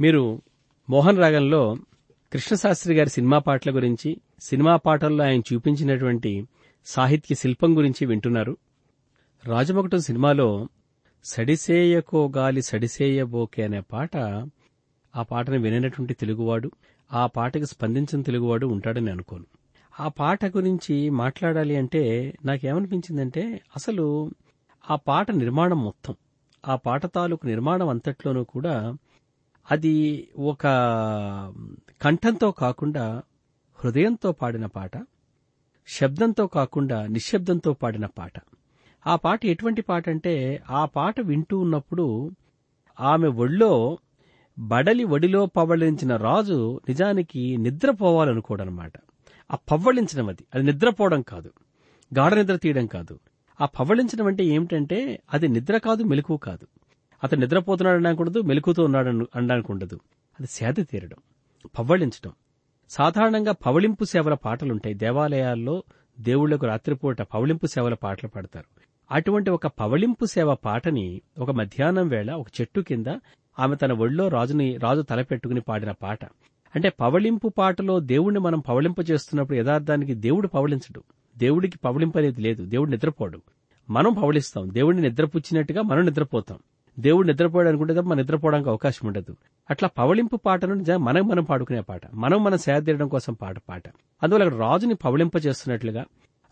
[0.00, 0.42] మీరు
[0.90, 1.76] మోహన్ రాగంలో
[2.32, 6.46] కృష్ణశాస్త్రి గారి సినిమా పాటల గురించి సినిమా పాటల్లో ఆయన చూపించినటువంటి
[6.86, 8.56] సాహిత్య శిల్పం గురించి వింటున్నారు.
[9.46, 10.68] రాజమొకటం సినిమాలో
[11.24, 14.16] సడిసేయకో గాలి సడిసేయబోకే అనే పాట
[15.16, 16.70] ఆ పాటను విననటువంటి తెలుగువాడు
[17.12, 19.44] ఆ పాటకు స్పందించిన తెలుగువాడు ఉంటాడని అనుకోను.
[20.00, 24.30] ఆ పాట గురించి మాట్లాడాలి అంటే నాకేమనిపించిందంటే అసలు
[24.90, 26.14] ఆ పాట నిర్మాణం మొత్తం
[26.68, 28.94] ఆ పాట తాలూకు నిర్మాణం అంతట్లోనూ కూడా
[29.70, 30.62] అది ఒక
[32.02, 33.22] కంఠంతో కాకుండా
[33.74, 34.90] హృదయంతో పాడిన పాట
[35.88, 38.32] శబ్దంతో కాకుండా నిశ్శబ్దంతో పాడిన పాట.
[39.06, 42.30] ఆ పాట ఎటువంటి పాట అంటే ఆ పాట వింటూ ఉన్నప్పుడు
[43.00, 43.98] ఆమె ఒళ్ళో
[44.58, 48.92] బడలి ఒడిలో పవళించిన రాజు నిజానికి నిద్రపోవాలనుకోడనమాట.
[49.52, 50.44] ఆ పవ్వళించడం అది.
[50.54, 51.52] అది నిద్రపోవడం కాదు.
[52.18, 53.20] గాఢ నిద్ర తీయడం కాదు.
[53.60, 56.66] ఆ పవ్వళించడం అంటే ఏమిటంటే అది నిద్ర కాదు మెలకువ కాదు.
[57.24, 59.94] అతను నిద్రపోతున్నాడు అనకూడదు మెలకుతో ఉన్నాడు అనడానికి ఉండదు.
[60.40, 61.16] అది సేద తీరడం
[61.78, 62.32] పవ్వళించడం.
[62.90, 64.94] సాధారణంగా పవళింపు సేవల పాటలుంటాయి.
[64.94, 65.82] దేవాలయాల్లో
[66.20, 68.80] దేవుళ్ళకు రాత్రిపూట పవళింపు సేవల పాటలు పాడతారు.
[69.10, 73.06] అటువంటి ఒక పవళింపు సేవ పాటని ఒక మధ్యాహ్నం వేళ ఒక చెట్టు కింద
[73.58, 76.24] ఆమె తన ఒళ్ళో రాజుని రాజు తలపెట్టుకుని పాడిన పాట.
[76.74, 81.02] అంటే పవళింపు పాటలో దేవుణ్ణి మనం పవళింపు చేస్తున్నప్పుడు యథార్థానికి దేవుడు పవళించడు.
[81.38, 82.64] దేవుడికి పవళింపనేది లేదు.
[82.64, 83.40] దేవుడు నిద్రపోడు.
[83.90, 84.74] మనం పవళిస్తాం.
[84.74, 86.58] దేవుడిని నిద్రపుచ్చినట్టుగా మనం నిద్రపోతాం.
[87.00, 89.36] దేవుడు నిద్రపోయాడు అనుకుంటే తప్ప మనం నిద్రపోవడానికి అవకాశం ఉండదు.
[89.70, 92.00] అట్లా పవళింపు పాటను నుండి మనం మనం పాడుకునే పాట.
[92.14, 93.82] మనం మనం సేద తీయడం కోసం పాట పాట.
[94.22, 96.04] అందువల్ల అక్కడ రాజుని పవళింప చేస్తున్నట్లుగా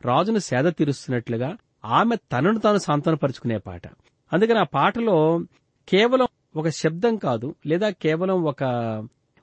[0.05, 3.83] రాజును సేద తీరుస్తున్నట్లుగా ఆమె తనను తాను సాంతనపరుచుకునే పాట.
[4.33, 5.41] అందుకని ఆ పాటలో
[5.89, 8.63] కేవలం ఒక శబ్దం కాదు లేదా కేవలం ఒక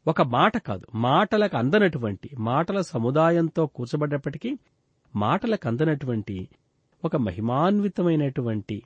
[0.08, 0.86] ఒక మాట కాదు.
[0.96, 4.58] మాటలకు అందనటువంటి మాటల సముదాయంతో కూర్చబడ్డప్పటికీ
[5.16, 6.48] మాటలకు అందనటువంటి
[7.06, 8.84] ఒక మహిమాన్వితమైనటువంటి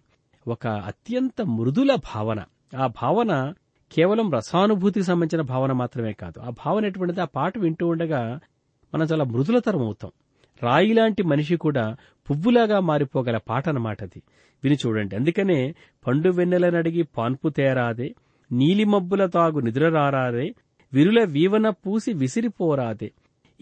[0.47, 2.43] ఒక అత్యంత మృదుల భావన.
[2.77, 3.53] ఆ భావన
[3.91, 6.39] కేవలం రసానుభూతికి సంబంధించిన భావన మాత్రమే కాదు.
[6.39, 7.21] ఆ భావన ఎటువంటిది?
[7.21, 8.39] ఆ పాట వింటూ ఉండగా
[8.95, 10.11] మనం చాలా మృదులతరం అవుతాం.
[10.63, 11.95] రాయిలాంటి మనిషి కూడా
[12.29, 14.21] పువ్వులాగా మారిపోగల పాట అన్నమాట అది.
[14.63, 15.15] విని చూడండి.
[15.15, 15.75] అందుకనే
[16.07, 18.15] పండు వెన్నెలనడిగి పాన్పు తేరాదే
[18.51, 20.55] నీలిమబ్బుల తాగు నిద్రరారాదే
[20.93, 23.11] విరుల వీవన పూసి విసిరిపోరాదే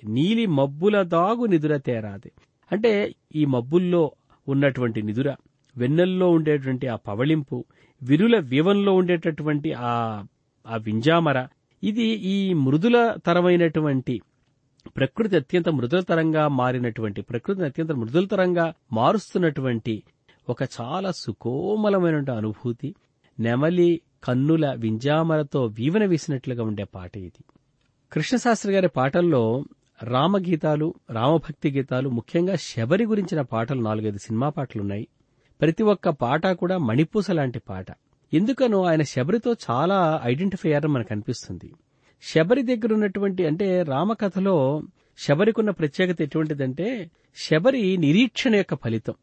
[0.06, 2.32] నీలి మబ్బుల దాగు నిదుర తేరాదే.
[2.72, 4.12] అంటే ఈ మబ్బుల్లో
[4.48, 5.36] ఉన్నటువంటి నిదుర
[5.78, 7.66] వెన్నెల్లో ఉండేటువంటి ఆ పవళింపు
[8.04, 10.24] విరుల వీవంలో ఉండేటటువంటి ఆ
[10.68, 11.48] ఆ వింజామర
[11.84, 14.22] ఇది ఈ మృదుల తరమైనటువంటి
[14.98, 20.04] ప్రకృతి అత్యంత మృదులతరంగా మారినటువంటి ప్రకృతిని అత్యంత మృదులతరంగా మారుస్తున్నటువంటి
[20.50, 22.96] ఒక చాలా సుకోమలమైన అనుభూతి.
[23.40, 27.44] నెమలి కన్నుల వింజామరతో వీవన వేసినట్లుగా ఉండే పాట ఇది.
[28.12, 29.63] కృష్ణశాస్త్రి గారి పాటల్లో
[30.04, 35.08] రామగీతాలు రామభక్తి గీతాలు ముఖ్యంగా శబరి గురించిన పాటలు నాలుగైదు సినిమా పాటలున్నాయి.
[35.62, 37.86] ప్రతి ఒక్క పాట కూడా మణిపూస లాంటి పాట.
[38.34, 41.74] ఎందుకనో ఆయన శబరితో చాలా ఐడెంటిఫై అయ్యారని మనకు అనిపిస్తుంది.
[42.24, 44.82] శబరి దగ్గర ఉన్నటువంటి అంటే రామకథలో
[45.17, 49.13] శబరికున్న ప్రత్యేకత ఎటువంటిదంటే శబరి నిరీక్షణ యొక్క ఫలితం.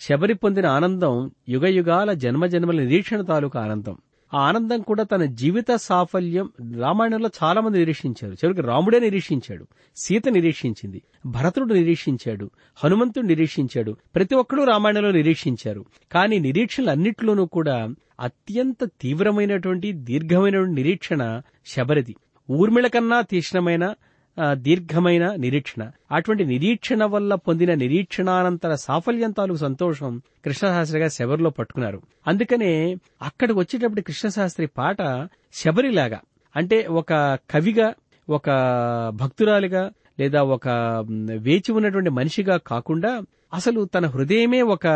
[0.00, 3.98] శబరి పొందిన ఆనందం యుగయుగాల జన్మజన్మల జన్మ జన్మల నిరీక్షణ తాలూకు ఆనందం.
[4.34, 8.32] ఆ ఆనందం కూడా తన జీవిత సాఫల్యం రామాయణంలో చాలా మంది నిరీక్షించారు.
[8.32, 15.84] చివరికి రాముడే నిరీక్షించాడు సీత నిరీక్షించింది భరతుడు నిరీక్షించాడు హనుమంతుడు నిరీక్షించాడు ప్రతి ఒక్కరూ రామాయణంలో నిరీక్షించారు.
[16.12, 17.88] కానీ నిరీక్షణలన్నిట్లోనూ కూడా
[18.20, 22.16] అత్యంత తీవ్రమైనటువంటి దీర్ఘమైనటువంటి నిరీక్షణ శబరిది.
[22.50, 23.94] ఊర్మిళ కన్నా తీక్ష్ణమైన
[24.52, 25.90] దీర్ఘమైన నిరీక్షణ.
[26.12, 32.02] అటువంటి నిరీక్షణ వల్ల పొందిన నిరీక్షణానంతర సాఫల్యం తాలూకు సంతోషం కృష్ణశాస్త్రి గారు శబరిలో పట్టుకున్నారు.
[32.26, 36.20] అందుకనే అక్కడికి వచ్చేటప్పుడు కృష్ణశాస్త్రి పాట శబరిలాగా.
[36.56, 37.94] అంటే ఒక కవిగా
[38.30, 38.50] ఒక
[39.14, 40.68] భక్తురాలిగా లేదా ఒక
[41.36, 43.22] వేచి ఉన్నటువంటి మనిషిగా కాకుండా
[43.54, 44.86] అసలు తన హృదయమే ఒక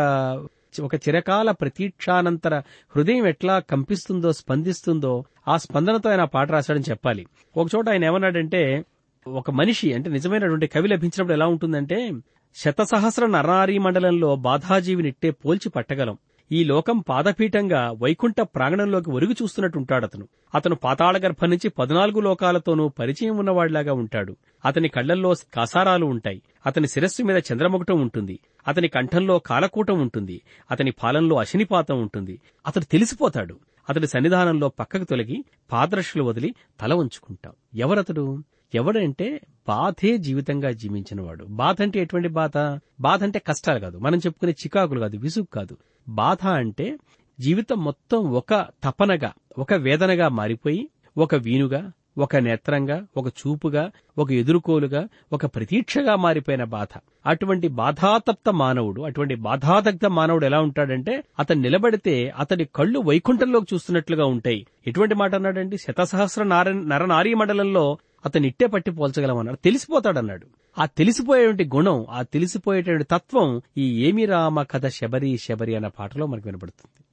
[0.83, 2.59] ఒక చిరకాల ప్రతీక్షానంతర
[2.95, 7.25] హృదయం ఎట్లా కంపిస్తుందో స్పందిస్తుందో ఆ స్పందనతో ఆయన పాట రాశాడని చెప్పాలి.
[7.57, 8.83] ఒకచోట ఆయన ఏమన్నాడంటే
[9.27, 12.11] ఒక మనిషి అంటే నిజమైనటువంటి కవి లభించినప్పుడు ఎలా ఉంటుందంటే
[12.55, 16.17] శతసహస్ర నరారీ మండలంలో బాధాజీవినిట్టే పోల్చి పట్టగలం.
[16.51, 20.27] ఈ లోకం పాదపీఠంగా వైకుంఠ ప్రాంగణంలోకి ఒరుగు చూస్తున్నట్టు ఉంటాడు అతను.
[20.55, 24.37] అతను పాతాళ గర్భం నుంచి పద్నాలుగు లోకాలతోనూ పరిచయం ఉన్నవాడిలాగా ఉంటాడు.
[24.65, 26.41] అతని కళ్ళల్లో కాసారాలు ఉంటాయి.
[26.65, 28.39] అతని శిరస్సు మీద చంద్రముఖటం ఉంటుంది.
[28.67, 30.41] అతని కంఠంలో కాలకూటం ఉంటుంది.
[30.71, 32.41] అతని పాలంలో అశనిపాతం ఉంటుంది.
[32.67, 33.59] అతడు తెలిసిపోతాడు.
[33.89, 38.43] అతడి సన్నిధానంలో పక్కకు తొలగి పాదరక్షలు వదిలి తల ఉంచుకుంటాం ఎవరతడు?
[38.73, 41.45] ఎవడంటే బాధే జీవితంగా జీవించినవాడు.
[41.45, 42.79] బాధ అంటే ఎటువంటి బాధ?
[42.99, 43.97] బాధ అంటే కష్టాలు కాదు.
[43.97, 45.77] మనం చెప్పుకునే చికాకులు కాదు విసుగు కాదు.
[46.09, 46.97] బాధ అంటే
[47.39, 55.07] జీవితం మొత్తం ఒక తపనగా ఒక వేదనగా మారిపోయి ఒక వీనుగా ఒక నేత్రంగా ఒక చూపుగా ఒక ఎదుర్కోలుగా
[55.33, 56.99] ఒక ప్రతీక్షగా మారిపోయిన బాధ.
[57.25, 64.67] అటువంటి బాధాతప్త మానవుడు అటువంటి బాధాదగ్ధ మానవుడు ఎలా ఉంటాడంటే అతను నిలబడితే అతడి కళ్ళు వైకుంఠంలోకి చూస్తున్నట్లుగా ఉంటాయి.
[64.87, 65.77] ఎటువంటి మాట అన్నాడండి?
[65.77, 69.57] శతసహస్ర నార నరనారీ మండలంలో అతను ఇట్టే పట్టి పోల్చగలమన్నాడు.
[69.57, 70.47] తెలిసిపోతాడన్నాడు.
[70.77, 76.47] ఆ తెలిసిపోయేటువంటి గుణం ఆ తెలిసిపోయేటువంటి తత్వం ఈ ఏమి రామ కథ శబరి శబరి అన్న పాటలో మనకు
[76.47, 77.03] వినపడుతుంది.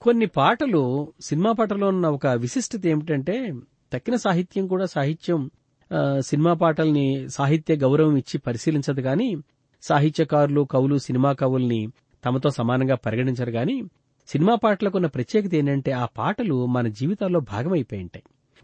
[0.00, 3.52] కొన్ని పాటలు సినిమా పాటలో ఉన్న ఒక విశిష్టత ఏమిటంటే
[3.92, 5.50] తక్కిన సాహిత్యం కూడా సాహిత్యం
[6.20, 9.36] సినిమా పాటల్ని సాహిత్య గౌరవం ఇచ్చి పరిశీలించదు గాని
[9.82, 11.88] సాహిత్యకారులు కవులు సినిమా కవుల్ని
[12.24, 13.82] తమతో సమానంగా పరిగణించరు గాని
[14.28, 18.22] సినిమా పాటలకు ఉన్న ప్రత్యేకత ఏంటంటే ఆ పాటలు మన జీవితాల్లో భాగమైపోయి ఉంటాయి.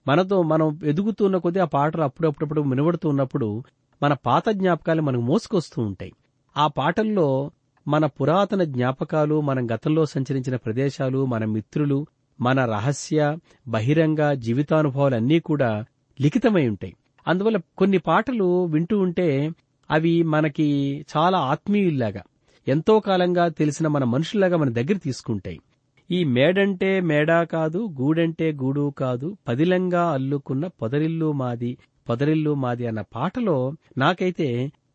[0.08, 3.64] మనతో మనం ఎదుగుతున్న కొద్దీ ఆ పాటలు అప్పుడప్పుడప్పుడు వినబడుతూ ఉన్నప్పుడు
[4.02, 6.12] మన పాత జ్ఞాపకాలు మనకు మోసుకొస్తూ ఉంటాయి.
[6.56, 7.50] ఆ పాటల్లో
[7.88, 12.06] మన పురాతన జ్ఞాపకాలు మనం గతంలో సంచరించిన ప్రదేశాలు మన మిత్రులు
[12.40, 13.36] మన రహస్య
[13.68, 15.84] బహిరంగ జీవితానుభవాలు అన్నీ కూడా
[16.20, 16.96] లిఖితమై ఉంటాయి.
[17.28, 19.50] అందువల్ల కొన్ని పాటలు వింటూ ఉంటే
[19.90, 22.22] అవి మనకి చాలా ఆత్మీయుల్లాగా
[22.68, 25.60] ఎంతో కాలంగా తెలిసిన మన మనుషుల్లాగా మన దగ్గర తీసుకుంటాయి.
[26.10, 31.70] ఈ మేడంటే మేడా కాదు గూడంటే గూడు కాదు పదిలంగా అల్లుకున్న పొదరిల్లు మాది
[32.08, 33.56] పొదరిల్లు మాది అన్న పాటలో
[33.98, 34.48] నాకైతే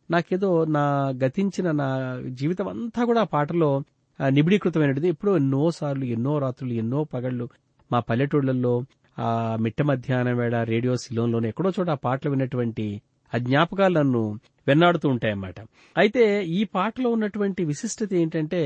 [0.10, 0.84] నాకేదో నా
[1.24, 1.88] గతించిన నా
[2.30, 3.72] జీవితం అంతా కూడా ఆ పాటలో
[4.19, 7.45] నిబిడీకృతమైనది ఎప్పుడో ఎన్నో సార్లు ఎన్నో రాత్రులు ఎన్నో పగళ్ళు
[7.91, 8.74] మా పల్లెటూళ్ళల్లో
[9.17, 12.86] ఆ మిట్ట మధ్యాహ్నం వేళ రేడియో సిలోన్లోనే ఎక్కడో చోట ఆ పాటలు విన్నటువంటి
[13.34, 14.24] ఆ జ్ఞాపకాలు నన్ను
[14.67, 15.56] వెన్నాడుతూ ఉంటాయన్నమాట.
[15.98, 18.62] అయితే ఈ పాటలో ఉన్నటువంటి విశిష్టత ఏంటంటే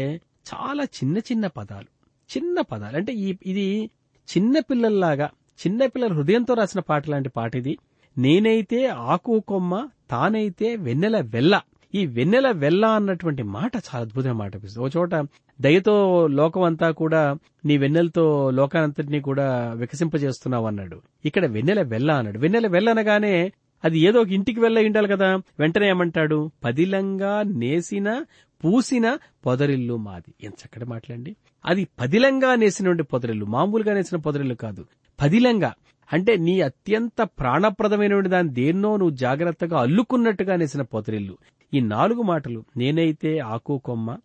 [0.54, 1.90] చాలా చిన్న చిన్న పదాలు.
[2.38, 2.98] చిన్న పదాలు.
[2.98, 3.90] అంటే ఈ ఇది
[4.38, 5.30] చిన్న పిల్లల్లాగా
[5.68, 7.78] చిన్న పిల్లల హృదయంతో రాసిన పాట లాంటి పాట ఇది.
[8.18, 11.62] నేనైతే ఆకు కొమ్మ తానైతే వెన్నెల వెల్ల.
[11.96, 14.86] ఈ వెన్నెల వెల్ల అన్నటువంటి మాట చాలా అద్భుతమైన మాట అనిపిస్తుంది.
[14.86, 15.16] ఓ చోట
[15.62, 21.02] దయతో లోకం అంతా కూడా నీ వెన్నెలతో లోకానంతటినీ కూడా వికసింపజేస్తున్నావు అన్నాడు.
[21.26, 22.40] ఇక్కడ వెన్నెల వెల్ల అన్నాడు.
[22.40, 23.52] వెన్నెల వెల్ల అనగానే
[23.84, 25.36] అది ఏదో ఒక ఇంటికి వెళ్ళ ఉండాలి కదా.
[25.60, 26.52] వెంటనే ఏమంటాడు?
[26.64, 28.24] పదిలంగా నేసిన
[28.64, 30.34] పూసిన పొదరిల్లు మాది.
[30.44, 33.46] ఎంత చక్కటి మాట్లాడండి అది పదిలంగా నేసినటువంటి పొదరిల్లు.
[33.46, 34.86] మామూలుగా నేసిన పొదరిల్లు కాదు.
[35.22, 35.74] పదిలంగా.
[36.14, 41.38] అంటే నీ అత్యంత ప్రాణప్రదమైనటువంటి దాని దేన్నో నువ్వు జాగ్రత్తగా అల్లుకున్నట్టుగా నేసిన పొదరిల్లు.
[41.74, 44.18] ఈ నాలుగు మాటలు నేనైతే ఆకు కొమ్మ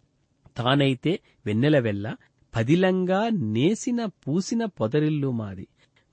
[0.56, 2.16] తానైతే వెన్నెల వెల్ల
[2.56, 5.68] పదిలంగా నేసిన పూసిన పొదరిల్లు మాది.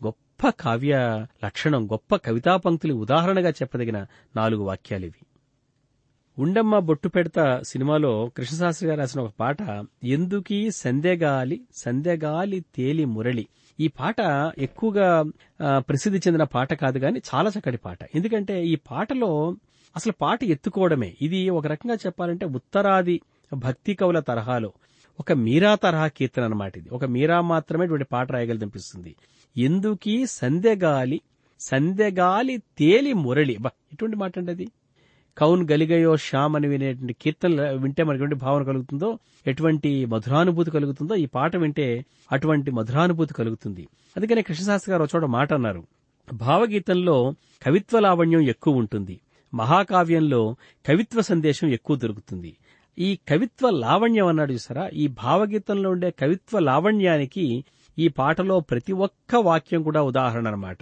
[0.05, 5.25] గొప్ప కావ్య లక్షణం గొప్ప కవితా పంక్తులు ఉదాహరణగా చెప్పదగిన నాలుగు వాక్యాలివి
[6.37, 9.57] ఉండమ్మ బొట్టు పెడత సినిమాలో కృష్ణశాస్త్రి గారు రాసిన ఒక పాట
[10.03, 13.45] ఎందుకీ సందేగాలి సందేగాలి తేలి మురళి
[13.79, 14.19] ఈ పాట
[14.57, 15.07] ఎక్కువగా
[15.79, 17.99] ప్రసిద్ధి చెందిన పాట కాదు గాని చాలా చక్కటి పాట.
[18.15, 19.31] ఎందుకంటే ఈ పాటలో
[19.95, 21.09] అసలు పాట ఎత్తుకోవడమే.
[21.21, 23.15] ఇది ఒక రకంగా చెప్పాలంటే ఉత్తరాది
[23.51, 24.71] భక్తి కవుల తరహాలో
[25.19, 26.89] ఒక మీరా తరహా కీర్తన అనమాట ఇది.
[26.89, 29.15] ఒక మీరా మాత్రమే ఇటువంటి పాట రాయగలదనిపిస్తుంది
[29.55, 31.21] ఎందుకీ సందేగాలి
[31.59, 34.67] సందేగాలి తేలి మురళి బా ఇటువంటి మాట అండి అది
[35.37, 41.25] కౌన్ గలిగయో శ్యామ్ అని వినేటువంటి కీర్తనలు వింటే మనకి ఎటువంటి భావన కలుగుతుందో ఎటువంటి మధురానుభూతి కలుగుతుందో ఈ
[41.25, 43.87] పాట వింటే అటువంటి మధురానుభూతి కలుగుతుంది.
[44.17, 45.83] అందుకనే కృష్ణశాస్త్రి గారు చోట మాట అన్నారు.
[46.33, 49.19] భావగీతంలో కవిత్వ లావణ్యం ఎక్కువ ఉంటుంది.
[49.53, 50.55] మహాకావ్యంలో
[50.87, 52.57] కవిత్వ సందేశం ఎక్కువ దొరుకుతుంది.
[52.99, 54.87] ఈ కవిత్వ లావణ్యం అన్నాడు చూసారా?
[54.87, 57.65] ఈ భావగీతంలో ఉండే కవిత్వ లావణ్యానికి
[57.99, 60.77] ఈ పాటలో ప్రతి ఒక్క వాక్యం కూడా ఉదాహరణ అన్నమాట.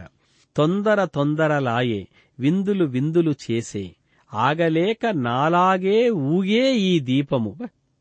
[0.57, 2.07] తొందర తొందర లాయే
[2.39, 3.95] విందులు విందులు చేసే
[4.33, 7.55] ఆగలేక నాలాగే ఊగే ఈ దీపము.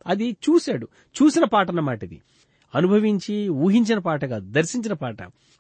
[0.07, 0.89] అది చూశాడు.
[1.23, 2.21] చూసిన పాట అన్నమాట ఇది.
[2.75, 5.17] అనుభవించి ఊహించిన పాట కాదు దర్శించిన పాట.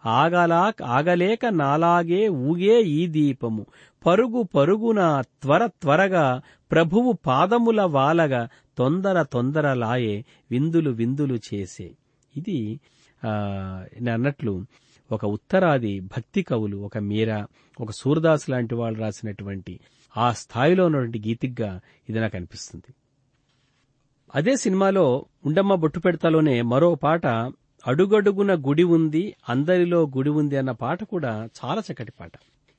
[0.07, 3.67] ఆగలా ఆగలేక నాలాగే ఊగే ఈ దీపము.
[4.07, 11.91] పరుగు పరుగున త్వర త్వరగా ప్రభువు పాదముల వాలగా తొందర తొందర లాయే విందులు విందులు చేసే.
[12.37, 12.81] ఇది
[14.13, 14.65] అన్నట్లు
[15.13, 17.47] ఒక ఉత్తరాది భక్తి కవులు ఒక మీరా
[17.81, 19.81] ఒక సూర్దాస్ లాంటి వాళ్ళు రాసినటువంటి
[20.17, 22.95] ఆ స్థాయిలో ఉన్నటువంటి గీతిగ్గా ఇది నాకు అనిపిస్తుంది.
[24.35, 27.27] అదే సినిమాలో ఉండమ్మ బొట్టు పెడతాలోనే మరో పాట
[27.87, 32.33] అడుగడుగున గుడి ఉంది అందరిలో గుడి ఉంది అన్న పాట కూడా చాలా చక్కటి పాట.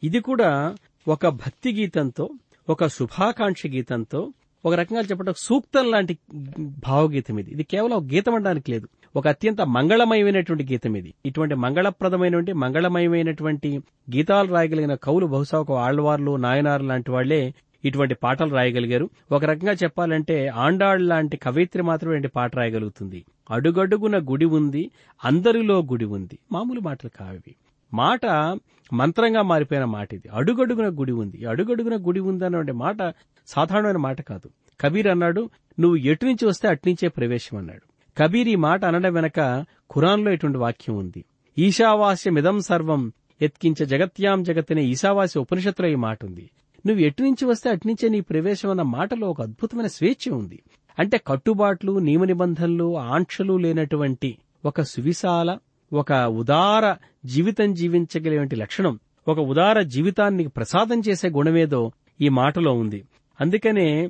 [0.04, 0.76] ఇది కూడా
[1.08, 2.30] ఒక భక్తి గీతంతో
[2.69, 4.34] ఒక శుభాకాంక్ష గీతంతో
[4.65, 6.17] ఒక రకంగా చెప్పడం సూక్తం లాంటి
[6.62, 7.52] భావగీతం ఇది.
[7.52, 8.88] ఇది కేవలం గీతం అనడానికి లేదు.
[9.15, 11.13] ఒక అత్యంత మంగళమయమైనటువంటి గీతం ఇది.
[11.26, 13.80] ఇటువంటి మంగళప్రదమైనటువంటి మంగళమయమైనటువంటి
[14.15, 17.54] గీతాలు రాయగలిగిన కవులు బహుశా ఒక ఆళ్వార్లు నాయనారు లాంటి వాళ్ళే
[17.86, 19.10] ఇటువంటి పాటలు రాయగలిగారు.
[19.32, 23.26] ఒక రకంగా చెప్పాలంటే ఆండాళ్ లాంటి కవయిత్రి మాత్రమే ఇటువంటి పాట రాయగలుగుతుంది.
[23.52, 24.91] అడుగడుగున గుడి ఉంది
[25.26, 26.39] అందరిలో గుడి ఉంది.
[26.52, 27.56] మామూలు మాటలు కావి
[27.93, 28.26] మాట
[28.93, 30.30] మంత్రంగా మారిపోయిన మాట ఇది.
[30.34, 31.45] అడుగడుగున గుడి ఉంది.
[31.45, 33.13] అడుగడుగున గుడి ఉంది అనే మాట
[33.47, 34.49] సాధారణమైన మాట కాదు.
[34.82, 35.49] కబీర్ అన్నాడు
[35.80, 37.92] నువ్వు ఎటు నుంచి వస్తే అట్నుంచే ప్రవేశం అన్నాడు.
[38.17, 41.26] కబీర్ ఈ మాట అనడం వెనక ఖురాన్లో ఇటువంటి వాక్యం ఉంది.
[41.58, 46.49] ఈశావాస్యమిదం సర్వం ఎత్కించ జగత్యాం జగత్తనే ఈశావాస్య ఉపనిషత్తులో ఈ మాట ఉంది.
[46.88, 50.63] నువ్వు ఎటు నుంచి వస్తే అటునుంచే నీ ప్రవేశం అన్న మాటలో ఒక అద్భుతమైన స్వేచ్ఛ ఉంది.
[50.99, 55.58] అంటే కట్టుబాట్లు నియమ నిబంధనలు ఆంక్షలు లేనటువంటి ఒక సువిశాల
[55.93, 56.95] ఒక ఉదార
[57.26, 63.04] జీవితం జీవించగలిగే లక్షణం ఒక ఉదార జీవితాన్ని ప్రసాదం చేసే గుణమేదో ఈ మాటలో ఉంది.
[63.41, 64.10] అందుకనే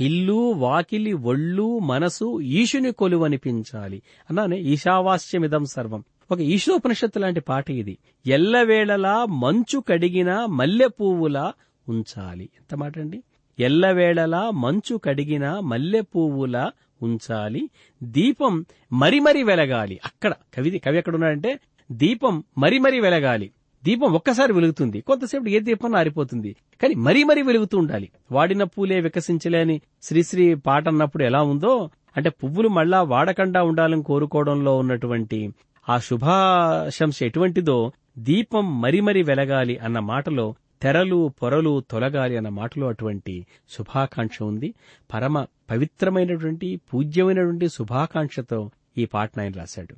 [0.00, 4.02] ఇల్లు వాకిలి ఒళ్ళు మనసు ఈశుని కొలువనిపించాలి.
[4.30, 6.04] అన్నానే ఈశావాస్యమిదం సర్వం.
[6.30, 7.98] ఒక ఈశోపనిషత్తు లాంటి పాట ఇది.
[8.26, 11.52] ఎల్లవేళలా మంచు కడిగిన మల్లె పువ్వులా
[11.88, 12.44] ఉంచాలి.
[12.44, 13.22] ఎంత మాట అండి?
[13.58, 17.70] ఎల్లవేళలా మంచు కడిగిన మల్లె పువ్వులా ఉంచాలి.
[18.02, 20.00] దీపం మరి మరి వెలగాలి.
[20.04, 21.60] అక్కడ కవి కవి ఎక్కడ ఉన్నాడంటే
[21.92, 23.50] దీపం మరి మరి వెలగాలి.
[23.84, 25.00] దీపం ఒక్కసారి వెలుగుతుంది.
[25.00, 26.50] కొంతసేపు ఏ దీపం ఆరిపోతుంది.
[26.82, 28.08] కానీ మరీ మరీ వెలుగుతూ ఉండాలి.
[28.32, 31.72] వాడిన పూలే వికసించలేని శ్రీశ్రీ పాట అన్నప్పుడు ఎలా ఉందో
[32.16, 35.40] అంటే పువ్వులు మళ్ళా వాడకుండా ఉండాలని కోరుకోవడంలో ఉన్నటువంటి
[35.88, 43.34] ఆ శుభాశంస ఎటువంటిదో దీపం మరి మరి వెలగాలి అన్న మాటలో తెరలు పొరలు తొలగాలి అన్న మాటలో అటువంటి
[43.70, 44.74] శుభాకాంక్ష ఉంది.
[45.12, 49.94] పరమ పవిత్రమైనటువంటి పూజ్యమైనటువంటి శుభాకాంక్షతో ఈ పాటను ఆయన రాశాడు.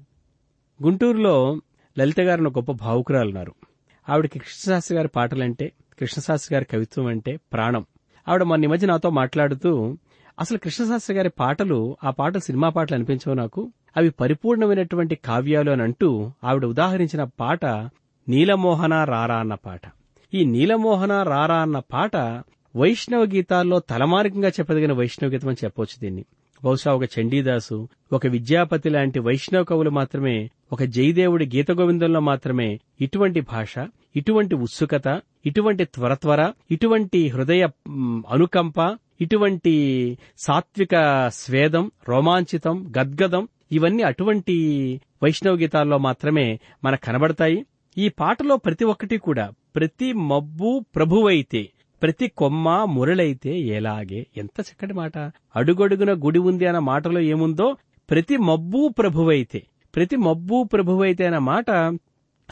[0.81, 1.37] గుంటూరులో
[1.97, 3.55] లలిత గారిని గొప్ప భావుకురాలున్నారు
[4.09, 7.85] ఆవిడకి కృష్ణశాస్త్రి గారి పాటలంటే కృష్ణశాస్త్రి గారి కవిత్వం అంటే ప్రాణం.
[8.29, 9.97] ఆవిడ మొన్న మధ్య నాతో మాట్లాడుతూ
[10.41, 13.73] అసలు కృష్ణశాస్త్రి గారి పాటలు ఆ పాటలు సినిమా పాటలు అనిపించవు నాకు.
[13.97, 17.67] అవి పరిపూర్ణమైనటువంటి కావ్యాలు అని అంటూ ఆవిడ ఉదాహరించిన పాట
[18.29, 19.81] నీలమోహన రారా అన్న పాట.
[20.35, 22.17] ఈ నీలమోహన రారా అన్న పాట
[22.77, 26.25] వైష్ణవ గీతాల్లో తలమార్గంగా చెప్పదగిన వైష్ణవ గీతం అని చెప్పవచ్చు దీన్ని.
[26.65, 33.41] బహుశా ఒక చండీదాసు ఒక విద్యాపతి లాంటి వైష్ణవ కవులు మాత్రమే ఒక జయదేవుడి గీత గోవిందంలో మాత్రమే ఇటువంటి
[33.41, 33.75] భాష
[34.17, 37.69] ఇటువంటి ఉత్సుకత ఇటువంటి త్వరత్వర ఇటువంటి హృదయ
[38.29, 38.79] అనుకంప
[39.21, 39.75] ఇటువంటి
[40.39, 40.95] సాత్విక
[41.29, 44.57] స్వేదం రోమాంచితం గద్గదం ఇవన్నీ అటువంటి
[45.23, 47.67] వైష్ణవ గీతాల్లో మాత్రమే మనకు కనబడతాయి.
[47.99, 51.63] ఈ పాటలో ప్రతి ఒక్కటి కూడా ప్రతి మబ్బు ప్రభువైతే
[52.03, 55.19] ప్రతి కొమ్మ మురళైతే ఎలాగే ఎంత చక్కటి మాట.
[55.57, 57.77] అడుగడుగున గుడి ఉంది అన్న మాటలో ఏముందో
[58.11, 59.63] ప్రతి మబ్బు ప్రభువైతే.
[59.95, 61.99] ప్రతి మబ్బు ప్రభువైతే అన్న మాట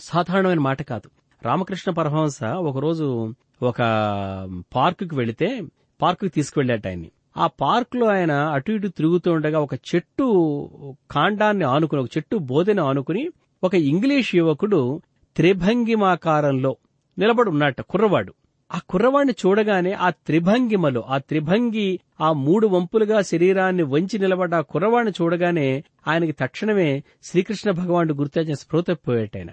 [0.00, 1.11] సాధారణమైన మాట కాదు.
[1.42, 3.76] రామకృష్ణ పరమహంస ఒకరోజు ఒక
[4.74, 5.62] పార్కుకి వెళితే
[6.02, 7.11] పార్కుకి తీసుకువెళ్ళాట ఆయన్ని.
[7.37, 13.28] ఆ పార్కులో ఆయన అటు ఇటు తిరుగుతూ ఉండగా ఒక చెట్టు కాండాన్ని ఆనుకుని ఒక చెట్టు బోధని ఆనుకుని
[13.64, 15.00] ఒక ఇంగ్లీష్ యువకుడు
[15.37, 16.76] త్రిభంగిమాకారంలో
[17.18, 18.35] నిలబడి ఉన్నట్ట కుర్రవాడు.
[18.72, 25.12] ఆ కుర్రవాణ్ణి చూడగానే ఆ త్రిభంగిమలో ఆ త్రిభంగి ఆ మూడు వంపులుగా శరీరాన్ని వంచి నిలబడ్డ ఆ కుర్రవాణ్ణి
[25.22, 29.50] చూడగానే ఆయనకి తక్షణమే శ్రీకృష్ణ భగవానుడు గుర్తొచ్చిన స్ఫృతపోయేటైన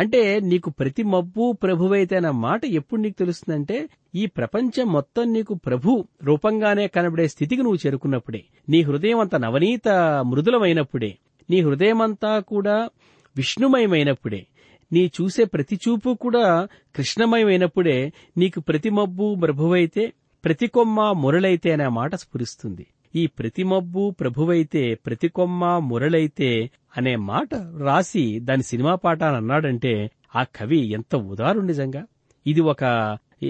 [0.00, 6.88] అంటే నీకు ప్రతి మబ్బు ప్రభువైతే మాట ఎప్పుడు నీకు తెలుస్తుందంటే ఈ ప్రపంచం మొత్తం నీకు ప్రభు రూపంగానే
[6.88, 8.44] కనబడే స్థితికి నువ్వు చేరుకున్నప్పుడే.
[8.68, 9.88] నీ హృదయం అంత నవనీత
[10.26, 11.16] మృదులమైనప్పుడే.
[11.50, 12.88] నీ హృదయమంతా కూడా
[13.36, 14.46] విష్ణుమయమైనప్పుడే.
[14.92, 20.12] నీ చూసే ప్రతి చూపు కూడా కృష్ణమయమైనప్పుడే నీకు ప్రతి మబ్బు ప్రభువైతే
[20.44, 22.86] ప్రతి కొమ్మ మురళైతే అనే మాట స్ఫురిస్తుంది.
[23.14, 30.10] ఈ ప్రతి మబ్బు ప్రభువైతే ప్రతి కొమ్మ మురళైతే అనే మాట రాసి దాని సినిమా పాట అని అన్నాడంటే
[30.36, 32.06] ఆ కవి ఎంత ఉదారు నిజంగా.
[32.46, 32.84] ఇది ఒక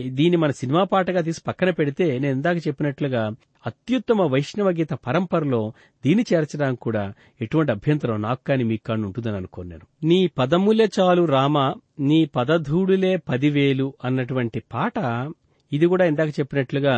[0.08, 3.30] దీన్ని మన సినిమా పాటగా తీసి పక్కన పెడితే నేను ఇందాక చెప్పినట్లుగా
[3.66, 5.60] అత్యుత్తమ వైష్ణవ గీత పరంపరలో
[6.04, 7.04] దీన్ని చేర్చడానికి కూడా
[7.40, 11.56] ఎటువంటి అభ్యంతరం నాకు కానీ మీకు కాని ఉంటుందని అనుకున్నాను నీ పదములే చాలు రామ
[12.00, 14.98] నీ పదధూడులే పదివేలు అన్నటువంటి పాట
[15.72, 16.96] ఇది కూడా ఇందాక చెప్పినట్లుగా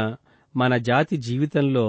[0.57, 1.87] మన జాతి జీవితంలో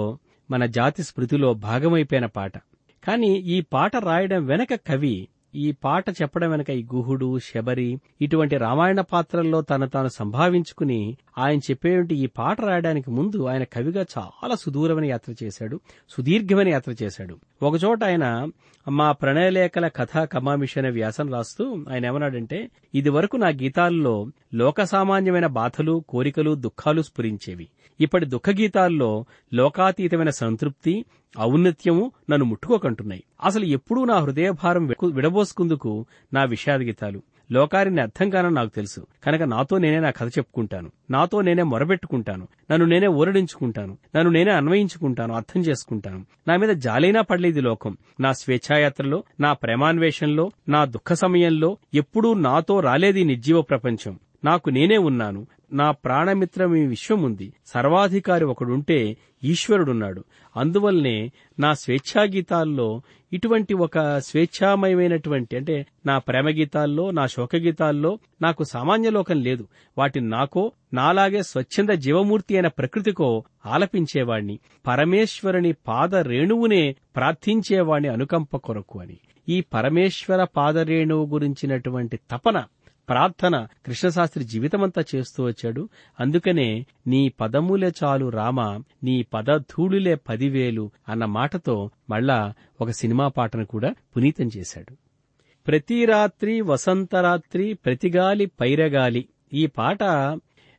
[0.50, 2.54] మన జాతి స్మృతిలో భాగమైపోయిన పాట.
[3.02, 5.16] కానీ ఈ పాట రాయడం వెనక కవి
[5.54, 12.14] ఈ పాట చెప్పడం వెనక ఈ గుహుడు శబరి ఇటువంటి రామాయణ పాత్రల్లో తను తాను సంభావించుకుని ఆయన చెప్పేటువంటి
[12.16, 17.38] ఈ పాట రాయడానికి ముందు ఆయన కవిగా చాలా సుదూరమైన యాత్ర చేశాడు సుదీర్ఘమైన యాత్ర చేశాడు.
[17.62, 18.48] ఒకచోట ఆయన
[18.88, 25.46] మా ప్రణయలేఖల కథా కమామిషి అనే వ్యాసం రాస్తూ ఆయన ఏమన్నాడంటే ఇది వరకు నా గీతాల్లో లోక సామాన్యమైన
[25.46, 27.68] బాధలు కోరికలు దుఃఖాలు స్ఫురించేవి.
[28.00, 31.04] ఇప్పటి దుఃఖ గీతాల్లో లోకాతీతమైన సంతృప్తి
[31.38, 33.24] ఔన్నత్యము నన్ను ముట్టుకోకంటున్నాయి.
[33.44, 37.22] అసలు ఎప్పుడూ నా హృదయభారం విడబోసుకుందుకు నా విషాదగీతాలు.
[37.52, 39.06] లోకారిని అర్థం కానని నాకు తెలుసు.
[39.24, 40.90] కనుక నాతో నేనే నా కథ చెప్పుకుంటాను.
[41.10, 42.48] నాతో నేనే మొరబెట్టుకుంటాను.
[42.70, 43.98] నన్ను నేనే ఊరడించుకుంటాను.
[44.16, 45.34] నన్ను నేనే అన్వయించుకుంటాను.
[45.34, 46.26] అర్థం చేసుకుంటాను.
[46.48, 47.96] నా మీద జాలైనా పడలేదు లోకం.
[48.20, 54.18] నా స్వేచ్ఛాయాత్రలో నా ప్రేమాన్వేషంలో నా దుఃఖ సమయంలో ఎప్పుడూ నాతో రాలేది నిర్జీవ ప్రపంచం.
[54.44, 55.46] నాకు నేనే ఉన్నాను.
[55.72, 57.52] నా ప్రాణమిత్రం ఈ విశ్వముంది.
[57.66, 60.24] సర్వాధికారి ఒకడుంటే ఈశ్వరుడున్నాడు.
[60.56, 63.02] అందువల్లనే నా స్వేచ్ఛా గీతాల్లో
[63.32, 69.68] ఇటువంటి ఒక స్వేచ్ఛామయమైనటువంటి అంటే నా ప్రేమ గీతాల్లో నా శోక గీతాల్లో నాకు సామాన్య లోకం లేదు.
[69.98, 74.58] వాటిని నాకో నాలాగే స్వచ్ఛంద జీవమూర్తి అయిన ప్రకృతికో ఆలపించేవాణ్ణి.
[74.86, 79.18] పరమేశ్వరుని పాద రేణువునే ప్రార్థించేవాణ్ణి అనుకంప కొరకు అని.
[79.48, 82.64] ఈ పరమేశ్వర పాదరేణువు గురించినటువంటి తపన
[83.10, 85.88] ప్రార్థన కృష్ణశాస్త్రి జీవితమంతా చేస్తూ వచ్చాడు.
[86.20, 93.94] అందుకనే నీ పదములే చాలు రామ నీ పదధూళులే పదివేలు అన్న మాటతో మళ్ళా ఒక సినిమా పాటను కూడా
[94.16, 94.96] పునీతం చేశాడు.
[95.66, 100.02] ప్రతి రాత్రి వసంతరాత్రి ప్రతిగాలి పైరగాలి ఈ పాట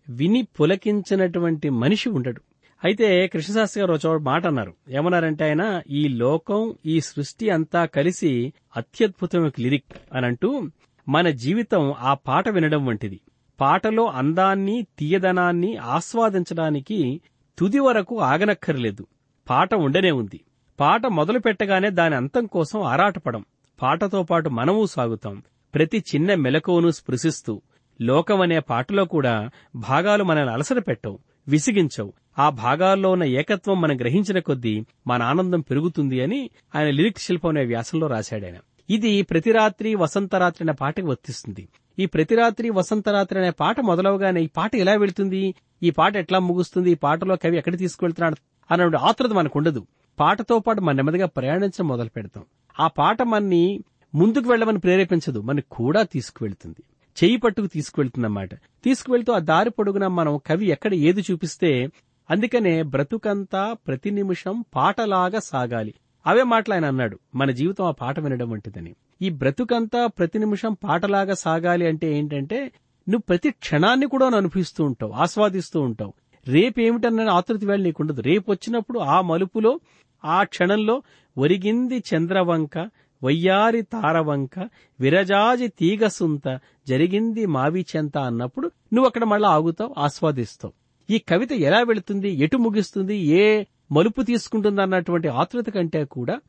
[0.10, 2.42] విని పులకించినటువంటి మనిషి ఉండడు.
[2.84, 4.74] అయితే కృష్ణశాస్త్రి గారు ఒక మాట అన్నారు.
[4.90, 10.68] ఏమన్నారంటే ఆయన ఈ లోకం ఈ సృష్టి అంతా కలిసి అత్యద్భుతమైన లిరిక్ అని అంటూ
[11.10, 13.22] మన జీవితం ఆ పాట వినడం వంటిది.
[13.62, 17.22] పాటలో అందాన్ని తీయదనాన్ని ఆస్వాదించడానికి
[17.60, 19.08] తుది వరకు ఆగనక్కర్లేదు.
[19.50, 20.40] పాట ఉండనే ఉంది.
[20.80, 23.46] పాట మొదలు పెట్టగానే దాని అంతం కోసం ఆరాటపడం.
[23.82, 25.44] పాటతో పాటు మనము సాగుతాం.
[25.76, 27.62] ప్రతి చిన్న మెలకువను స్పృశిస్తూ
[28.02, 32.14] లోకమనే పాటలో కూడా భాగాలు మనల్ని అలసట పెట్టవు విసిగించవు.
[32.40, 37.66] ఆ భాగాల్లో ఉన్న ఏకత్వం మనం గ్రహించిన కొద్దీ మన ఆనందం పెరుగుతుంది అని ఆయన లిరిక్ శిల్పం అనే
[37.66, 38.56] వ్యాసంలో రాశాడాయన.
[38.92, 41.70] ఇది ప్రతి రాత్రి వసంతరాత్రి అనే పాటకి వర్తిస్తుంది.
[42.00, 45.56] ఈ ప్రతి రాత్రి వసంతరాత్రి అనే పాట మొదలవగానే ఈ పాట ఎలా వెళుతుంది?
[45.84, 46.92] ఈ పాట ఎట్లా ముగుస్తుంది?
[46.92, 48.36] ఈ పాటలో కవి ఎక్కడ తీసుకువెళ్తున్నాడు?
[48.72, 49.88] అన్న ఆతృత మనకు ఉండదు.
[50.20, 52.44] పాటతో పాటు మన నెమ్మదిగా ప్రయాణించడం మొదలు పెడతాం.
[52.80, 53.80] ఆ పాట మనని
[54.16, 55.42] ముందుకు వెళ్ళమని ప్రేరేపించదు.
[55.42, 56.84] మనని కూడా తీసుకువెళ్తుంది.
[57.24, 58.56] చేయి పట్టుకు తీసుకువెళ్తుందన్నమాట.
[58.56, 61.88] తీసుకువెళ్తూ ఆ దారి పొడుగున మనం కవి ఎక్కడ ఏది చూపిస్తే
[62.30, 65.94] అందుకనే బ్రతుకంతా ప్రతి నిమిషం పాటలాగా సాగాలి.
[66.28, 67.20] అవే మాటలు ఆయన అన్నాడు.
[67.36, 68.96] మన జీవితం ఆ పాట వినడం వంటిదని.
[69.22, 72.60] ఈ బ్రతుకంతా ప్రతి నిమిషం పాటలాగా సాగాలి అంటే ఏంటంటే
[73.10, 76.14] నువ్వు ప్రతి క్షణాన్ని కూడా అనుభవిస్తూ ఉంటావు ఆస్వాదిస్తూ ఉంటావు.
[76.48, 78.22] రేపేమిటన్న ఆతృతి వేళ నీకుండదు.
[78.22, 79.80] రేపు వచ్చినప్పుడు ఆ మలుపులో
[80.26, 81.04] ఆ క్షణంలో
[81.38, 82.90] ఒరిగింది చంద్రవంక
[83.24, 90.74] వయ్యారి తారవంక విరజాజి తీగసుంత జరిగింది మావిచెంత అన్నప్పుడు నువ్వు అక్కడ మళ్ళా ఆగుతావు ఆస్వాదిస్తావు.
[91.14, 96.40] ఈ కవిత ఎలా వెళుతుంది ఎటు ముగిస్తుంది ఏ మలుపు తీసుకుంటుందన్నటువంటి ఆతృత కంటే కూడా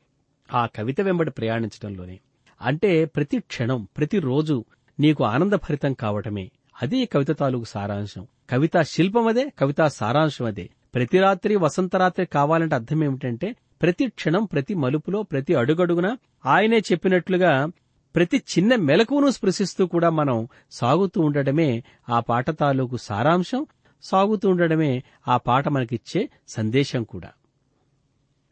[0.55, 2.21] ఆ కవిత వెంబడి ప్రయాణించడంలోనే
[2.63, 4.65] అంటే ప్రతి క్షణం ప్రతిరోజు
[5.01, 6.51] నీకు ఆనందభరితం కావటమే.
[6.83, 8.27] అదే కవిత తాలూకు సారాంశం.
[8.51, 10.71] కవితా శిల్పం అదే కవితా సారాంశం అదే.
[10.95, 17.67] ప్రతి రాత్రి వసంతరాత్రి కావాలంటే అర్థం ఏమిటంటే ప్రతి క్షణం ప్రతి మలుపులో ప్రతి అడుగడుగున ఆయనే చెప్పినట్లుగా
[18.15, 23.67] ప్రతి చిన్న మెలకువను స్పృశిస్తూ కూడా మనం సాగుతూ ఉండటమే ఆ పాట తాలూకు సారాంశం.
[24.03, 27.31] సాగుతూ ఉండడమే ఆ పాట మనకిచ్చే సందేశం కూడా.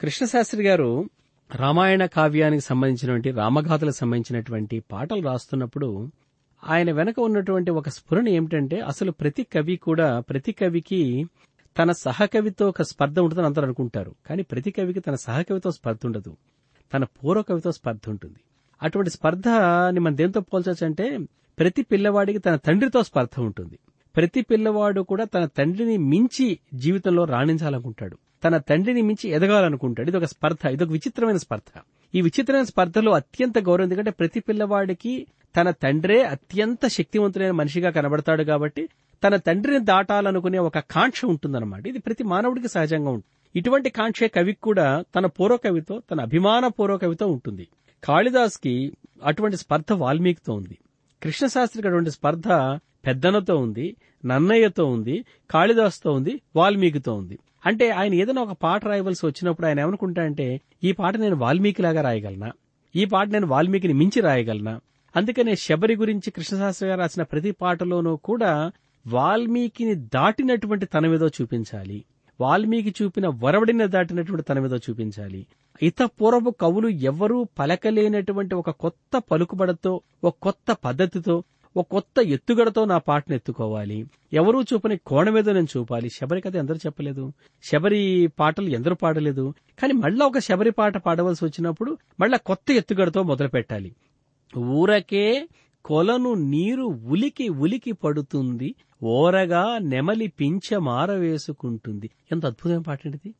[0.00, 1.10] కృష్ణశాస్త్రి గారు
[1.54, 6.10] రామాయణ కావ్యానికి సంబంధించినటువంటి రామగాథలకు సంబంధించినటువంటి పాటలు రాస్తున్నప్పుడు
[6.64, 11.26] ఆయన వెనక ఉన్నటువంటి ఒక స్ఫురణ ఏమిటంటే అసలు ప్రతి కవి కూడా ప్రతి కవికి
[11.78, 14.14] తన సహకవితో ఒక స్పర్ధ ఉంటుందని అందరూ అనుకుంటారు.
[14.26, 16.36] కానీ ప్రతి కవికి తన సహకవితో స్పర్ధ ఉండదు.
[16.94, 18.40] తన పూర్వ కవితో స్పర్ధ ఉంటుంది.
[18.82, 21.18] అటువంటి స్పర్ధని మనం దేంతో పోల్చొచ్చు అంటే
[21.58, 23.78] ప్రతి పిల్లవాడికి తన తండ్రితో స్పర్ధ ఉంటుంది.
[24.16, 28.18] ప్రతి పిల్లవాడు కూడా తన తండ్రిని మించి జీవితంలో రాణించాలనుకుంటాడు.
[28.44, 30.08] తన తండ్రిని మించి ఎదగాలనుకుంటాడు.
[30.08, 30.66] ఇది ఒక స్పర్ధ.
[30.66, 31.80] ఇది ఒక విచిత్రమైన స్పర్ధ.
[32.14, 38.88] ఈ విచిత్రమైన స్పర్ధలో అత్యంత గౌరవం ఎందుకంటే ప్రతి పిల్లవాడికి తన తండ్రే అత్యంత శక్తివంతులైన మనిషిగా కనబడతాడు కాబట్టి
[39.24, 41.86] తన తండ్రిని దాటాలనుకునే ఒక కాంక్ష ఉంటుందన్నమాట.
[41.86, 43.58] ఇది ప్రతి మానవుడికి సహజంగా ఉంటుంది.
[43.58, 47.68] ఇటువంటి కాంక్షే కవికి కూడా తన పూర్వకవితో తన అభిమాన పూర్వకవితో ఉంటుంది.
[48.04, 48.92] కాళిదాస్కి
[49.24, 50.78] అటువంటి స్పర్ధ వాల్మీకితో ఉంది.
[51.22, 52.48] కృష్ణశాస్త్రికి అటువంటి స్పర్ధ
[53.06, 53.96] పెద్దనతో ఉంది
[54.26, 57.38] నన్నయ్యతో ఉంది కాళిదాస్తో ఉంది వాల్మీకితో ఉంది.
[57.66, 62.52] అంటే ఆయన ఏదైనా ఒక పాట రాయవలసి వచ్చినప్పుడు ఆయన ఏమనుకుంటా అంటే ఈ పాట నేను వాల్మీకిలాగా రాయగలనా?
[62.96, 64.80] ఈ పాట నేను వాల్మీకిని మించి రాయగలనా?
[65.16, 68.72] అందుకనే శబరి గురించి కృష్ణశాస్త్రి గారు రాసిన ప్రతి పాటలోనూ కూడా
[69.06, 72.04] వాల్మీకిని దాటినటువంటి తనమేదో చూపించాలి.
[72.40, 75.46] వాల్మీకి చూపిన వరవడిని దాటినటువంటి తనమేదో చూపించాలి.
[75.82, 81.42] ఇత పూర్వపు కవులు ఎవ్వరూ పలకలేనటువంటి ఒక కొత్త పలుకుబడతో ఒక కొత్త పద్ధతితో
[81.76, 84.06] ఒక కొత్త ఎత్తుగడతో నా పాటను ఎత్తుకోవాలి.
[84.32, 86.10] ఎవరూ చూపని కోణమేదో నేను చూపాలి.
[86.10, 87.32] శబరి కథ ఎందరూ చెప్పలేదు.
[87.62, 89.54] శబరి పాటలు ఎందరూ పాడలేదు.
[89.78, 93.94] కానీ మళ్ళా ఒక శబరి పాట పాడవలసి వచ్చినప్పుడు మళ్ళా కొత్త ఎత్తుగడతో మొదలు పెట్టాలి
[94.58, 95.48] ఊరకే
[95.84, 98.74] కొలను నీరు ఉలికి ఉలికి పడుతుంది.
[99.02, 102.10] ఓరగా నెమలి పించ మారవేసుకుంటుంది.
[102.32, 103.34] ఎంత అద్భుతమైన పాట ఇది.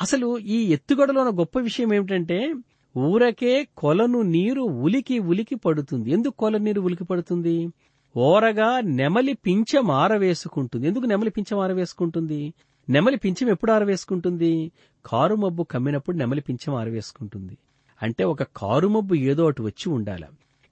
[0.00, 2.54] అసలు ఈ ఎత్తుగడలో ఉన్న గొప్ప విషయం ఏమిటంటే
[2.98, 6.10] ఊరకే కొలను నీరు ఉలికి ఉలికి పడుతుంది.
[6.10, 7.68] ఎందుకు కొల నీరు ఉలికి పడుతుంది?
[8.16, 10.86] ఓరగా నెమలి పింఛం ఆరవేసుకుంటుంది.
[10.86, 12.54] ఎందుకు నెమలి పింఛం ఆరవేసుకుంటుంది?
[12.88, 14.72] నెమలి పింఛం ఎప్పుడు ఆరవేసుకుంటుంది?
[15.06, 17.58] కారు మబ్బు కమ్మినప్పుడు నెమలి పింఛం ఆరవేసుకుంటుంది.
[18.02, 20.24] అంటే ఒక కారు మబ్బు ఏదో అటు వచ్చి ఉండాలి.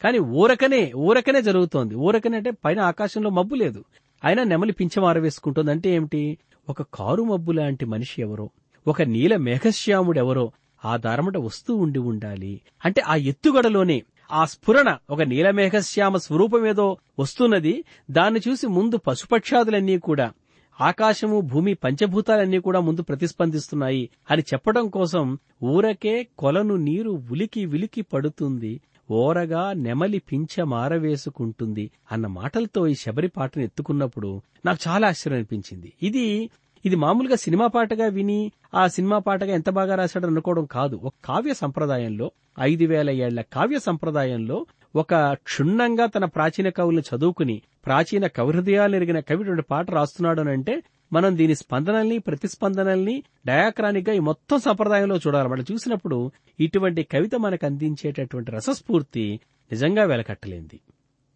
[0.02, 1.94] కానీ ఊరకనే ఊరకనే జరుగుతోంది.
[1.94, 3.84] ఊరకనే అంటే పైన ఆకాశంలో మబ్బు లేదు.
[4.24, 6.38] అయినా నెమలి పింఛం ఆరవేసుకుంటుంది అంటే ఏమిటి?
[6.68, 8.50] ఒక కారు మబ్బు లాంటి మనిషి ఎవరో?
[8.86, 10.52] ఒక నీల మేఘశ్యాముడెవరో
[10.84, 12.60] ఆ దారమట వస్తూ ఉండి ఉండాలి.
[12.84, 17.84] అంటే ఆ ఎత్తుగడలోనే ఆ స్ఫురణ ఒక నీలమేఘశ్యామ స్వరూపమేదో వస్తున్నది.
[18.10, 20.32] దాన్ని చూసి ముందు పశుపక్షాదులన్నీ కూడా
[20.80, 28.80] ఆకాశము భూమి పంచభూతాలన్నీ కూడా ముందు ప్రతిస్పందిస్తున్నాయి అని చెప్పడం కోసం ఊరకే కొలను నీరు ఉలికి విలికి పడుతుంది.
[29.10, 35.92] ఓరగా నెమలి పింఛ మారవేసుకుంటుంది అన్న మాటలతో ఈ శబరి పాటను ఎత్తుకున్నప్పుడు నాకు చాలా ఆశ్చర్యం అనిపించింది.
[36.02, 36.50] ఇది
[36.84, 40.96] ఇది మామూలుగా సినిమా పాటగా విని ఆ సినిమా పాటగా ఎంత బాగా రాశాడు అనుకోవడం కాదు.
[40.96, 44.66] ఒక కావ్య సంప్రదాయంలో ఐదు వేల ఏళ్ళ కావ్య సంప్రదాయంలో
[44.96, 50.82] ఒక క్షుణ్ణంగా తన ప్రాచీన కవులను చదువుకుని ప్రాచీన కవిహృదయాలు ఎరిగిన కవి రెండు పాట రాస్తున్నాడు అంటే
[51.12, 55.48] మనం దీని స్పందనల్ని ప్రతిస్పందనల్ని డయాక్రానిక్గా ఈ మొత్తం సంప్రదాయంలో చూడాలి.
[55.48, 56.18] మనం చూసినప్పుడు
[56.60, 59.40] ఇటువంటి కవిత మనకు అందించేటటువంటి రసస్ఫూర్తి
[59.72, 60.80] నిజంగా వెలకట్టలేంది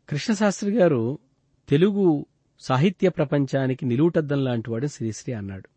[0.09, 1.19] కృష్ణశాస్త్రి గారు
[1.69, 2.27] తెలుగు
[2.61, 5.69] సాహిత్య ప్రపంచానికి నిలువుటద్దం లాంటివాడు శ్రీశ్రీ అన్నాడు.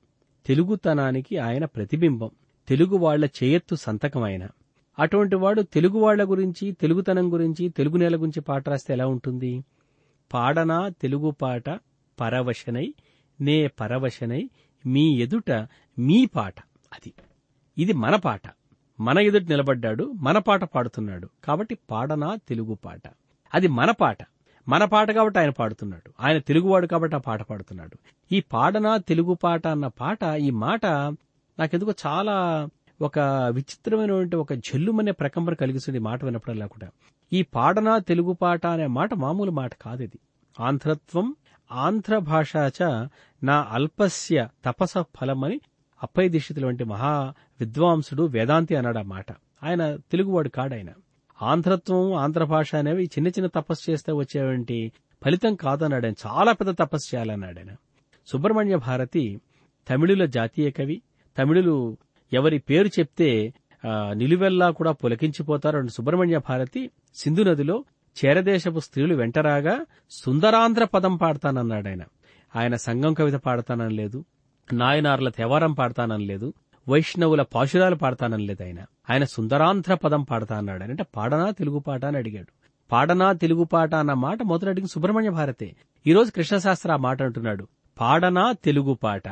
[0.45, 2.29] తెలుగుతనానికి ఆయన ప్రతిబింబం.
[2.67, 4.47] తెలుగు వాళ్ళ చేయెత్తు సంతకం ఆయన
[4.99, 9.65] అటువంటి వాడు తెలుగు వాళ్ళ గురించి తెలుగుతనం గురించి తెలుగు నేల గురించి పాట రాస్తే ఎలా ఉంటుంది?
[10.33, 11.69] పాడనా తెలుగు పాట
[12.19, 12.93] పరవశనై
[13.41, 14.49] నే పరవశనై
[14.85, 15.51] మీ ఎదుట
[15.99, 16.59] మీ పాట
[16.93, 17.13] అది.
[17.77, 18.41] ఇది మన పాట.
[18.99, 21.29] మన ఎదుట నిలబడ్డాడు మన పాట పాడుతున్నాడు.
[21.43, 23.01] కాబట్టి పాడనా తెలుగు పాట.
[23.53, 24.17] అది మన పాట.
[24.67, 26.11] మన పాట కాబట్టి ఆయన పాడుతున్నాడు.
[26.19, 27.97] ఆయన తెలుగువాడు కాబట్టి ఆ పాట పాడుతున్నాడు.
[28.31, 30.85] ఈ పాడనా తెలుగు పాట అన్న పాట ఈ మాట
[31.59, 32.67] నాకెందుకో చాలా
[33.01, 33.19] ఒక
[33.53, 36.89] విచిత్రమైనటువంటి ఒక జల్లుమనే ప్రకంపన కలిగిస్తుంది ఈ మాట వినప్పుడల్లా కూడా.
[37.33, 40.19] ఈ పాడనా తెలుగు పాట అనే మాట మామూలు మాట కాదు ఇది
[40.59, 41.35] ఆంధ్రత్వం
[41.71, 43.07] ఆంధ్ర భాషాచ
[43.43, 45.61] నా అల్పస్య తపస ఫలమని
[46.03, 49.25] అప్పయ దీక్షితుల వంటి మహా విద్వాంసుడు వేదాంతి అన్నాడు ఆ మాట.
[49.63, 50.87] ఆయన తెలుగువాడు కాడాయన
[51.41, 54.91] ఆంధ్రత్వం ఆంధ్ర భాష అనేవి చిన్న చిన్న తపస్సు చేస్తే వచ్చేవంటి
[55.25, 56.29] ఫలితం కాదన్నాడు ఆయన.
[56.29, 57.75] చాలా పెద్ద తపస్సు చేయాలన్నాడు ఆయన.
[58.27, 59.41] సుబ్రహ్మణ్య భారతి
[59.89, 61.01] తమిళుల జాతీయ కవి.
[61.39, 61.97] తమిళులు
[62.33, 63.53] ఎవరి పేరు చెప్తే
[64.13, 65.77] నిలువెల్లా కూడా పులకించిపోతారు.
[65.77, 67.83] అండ్ సుబ్రహ్మణ్య భారతి సింధు నదిలో
[68.25, 72.03] చేరదేశపు స్త్రీలు వెంటరాగా సుందరాంధ్ర పదం పాడతానన్నాడు ఆయన.
[72.55, 74.25] ఆయన సంఘం కవిత పాడతానని లేదు.
[74.73, 76.53] నాయనార్ల తెవారం పాడతానని లేదు.
[76.89, 78.79] వైష్ణవుల పాశురాలు పాడతానని లేదు ఆయన.
[79.09, 82.51] ఆయన సుందరాంధ్ర పదం పాడతా అన్నాడు అంటే పాడనా తెలుగు పాట అని అడిగాడు.
[82.91, 85.75] పాడనా తెలుగు పాట అన్న మాట మొదట అడిగిన సుబ్రహ్మణ్య భారతే.
[86.07, 87.67] ఈరోజు కృష్ణశాస్త్ర ఆ మాట అంటున్నాడు.
[87.99, 89.23] పాడనా తెలుగు పాట.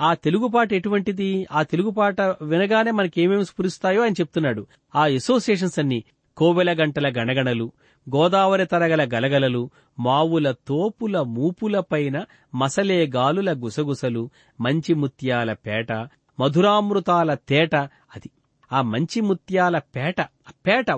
[0.00, 1.46] ఆ తెలుగు పాట ఎటువంటిది?
[1.52, 4.66] ఆ తెలుగు పాట వినగానే మనకి ఏమేమి స్ఫురిస్తాయో ఆయన చెప్తున్నాడు.
[4.94, 6.04] ఆ అసోసియేషన్స్ అన్ని
[6.36, 7.72] కోవెల గంటల గణగణలు
[8.16, 12.24] గోదావరి తరగల గలగలలు మావుల తోపుల మూపుల పైన
[12.54, 14.30] మసలే గాలుల గుసగుసలు
[14.60, 15.92] మంచి ముత్యాల పేట
[16.40, 17.76] మధురామృతాల తేట
[18.16, 18.30] అది.
[18.72, 20.90] ఆ మంచి ముత్యాల పేట ఆ పేట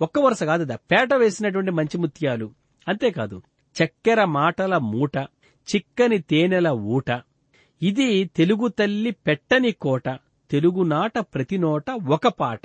[0.00, 0.76] ఒక్క వరుస కాదు అది.
[0.90, 2.50] పేట వేసినటువంటి మంచి ముత్యాలు
[2.88, 3.42] అంతేకాదు
[3.76, 5.16] చక్కెర మాటల మూట
[5.68, 7.10] చిక్కని తేనెల ఊట.
[7.82, 10.08] ఇది తెలుగు తల్లి పెట్టని కోట
[10.50, 12.60] తెలుగునాట ప్రతి నోట ఒక పాట.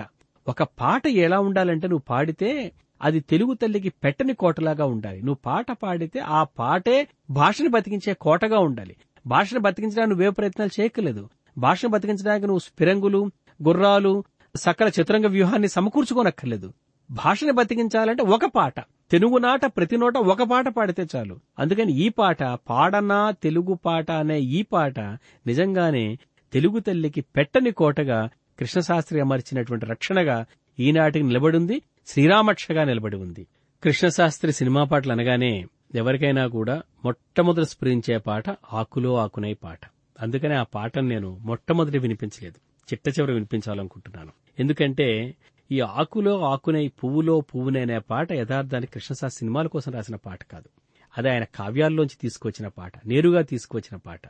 [0.48, 2.72] ఒక పాట ఎలా ఉండాలంటే నువ్వు పాడితే
[3.02, 5.20] అది తెలుగు తల్లికి పెట్టని కోటలాగా ఉండాలి.
[5.20, 8.96] నువ్వు పాట పాడితే ఆ పాటే భాషను బతికించే కోటగా ఉండాలి.
[9.28, 13.32] భాషను బతికించడానికి నువ్వే ప్రయత్నాలు చేయకలేదు భాషను బతికించడానికి నువ్వు స్ఫిరంగులు
[13.68, 14.24] గుర్రాలు
[14.56, 16.74] సకల చతురంగ వ్యూహాన్ని సమకూర్చుకోనక్కర్లేదు.
[17.12, 18.80] భాషను బతికించాలంటే ఒక పాట.
[18.80, 21.40] తెలుగునాట ప్రతి నోట ఒక పాట పాడితే చాలు.
[21.60, 25.00] అందుకని ఈ పాట పాడనా తెలుగు పాట అనే ఈ పాట
[25.48, 26.18] నిజంగానే
[26.54, 28.30] తెలుగు తల్లికి పెట్టని కోటగా
[28.60, 30.46] కృష్ణశాస్త్రి అమర్చినటువంటి రక్షణగా
[30.80, 33.48] ఈనాటికి నిలబడింది శ్రీరామక్షగా నిలబడి ఉంది.
[33.84, 38.44] కృష్ణశాస్త్రి సినిమా పాటలు అనగానే ఎవరికైనా కూడా మొట్టమొదటి స్ఫురించే పాట
[38.74, 39.80] ఆకులో ఆకునై పాట.
[40.22, 42.60] అందుకనే ఆ పాటను నేను మొట్టమొదటి వినిపించలేదు.
[42.86, 44.32] చిట్ట చివరి వినిపించాలనుకుంటున్నాను.
[44.60, 45.36] ఎందుకంటే
[45.72, 50.70] ఈ ఆకులో ఆకునై పువ్వులో పువ్వునే అనే పాట యథార్థానికి కృష్ణశాస్త్రి సినిమాల కోసం రాసిన పాట కాదు.
[51.18, 54.22] అది ఆయన కావ్యాల్లోంచి తీసుకొచ్చిన పాట నేరుగా తీసుకొచ్చిన పాట.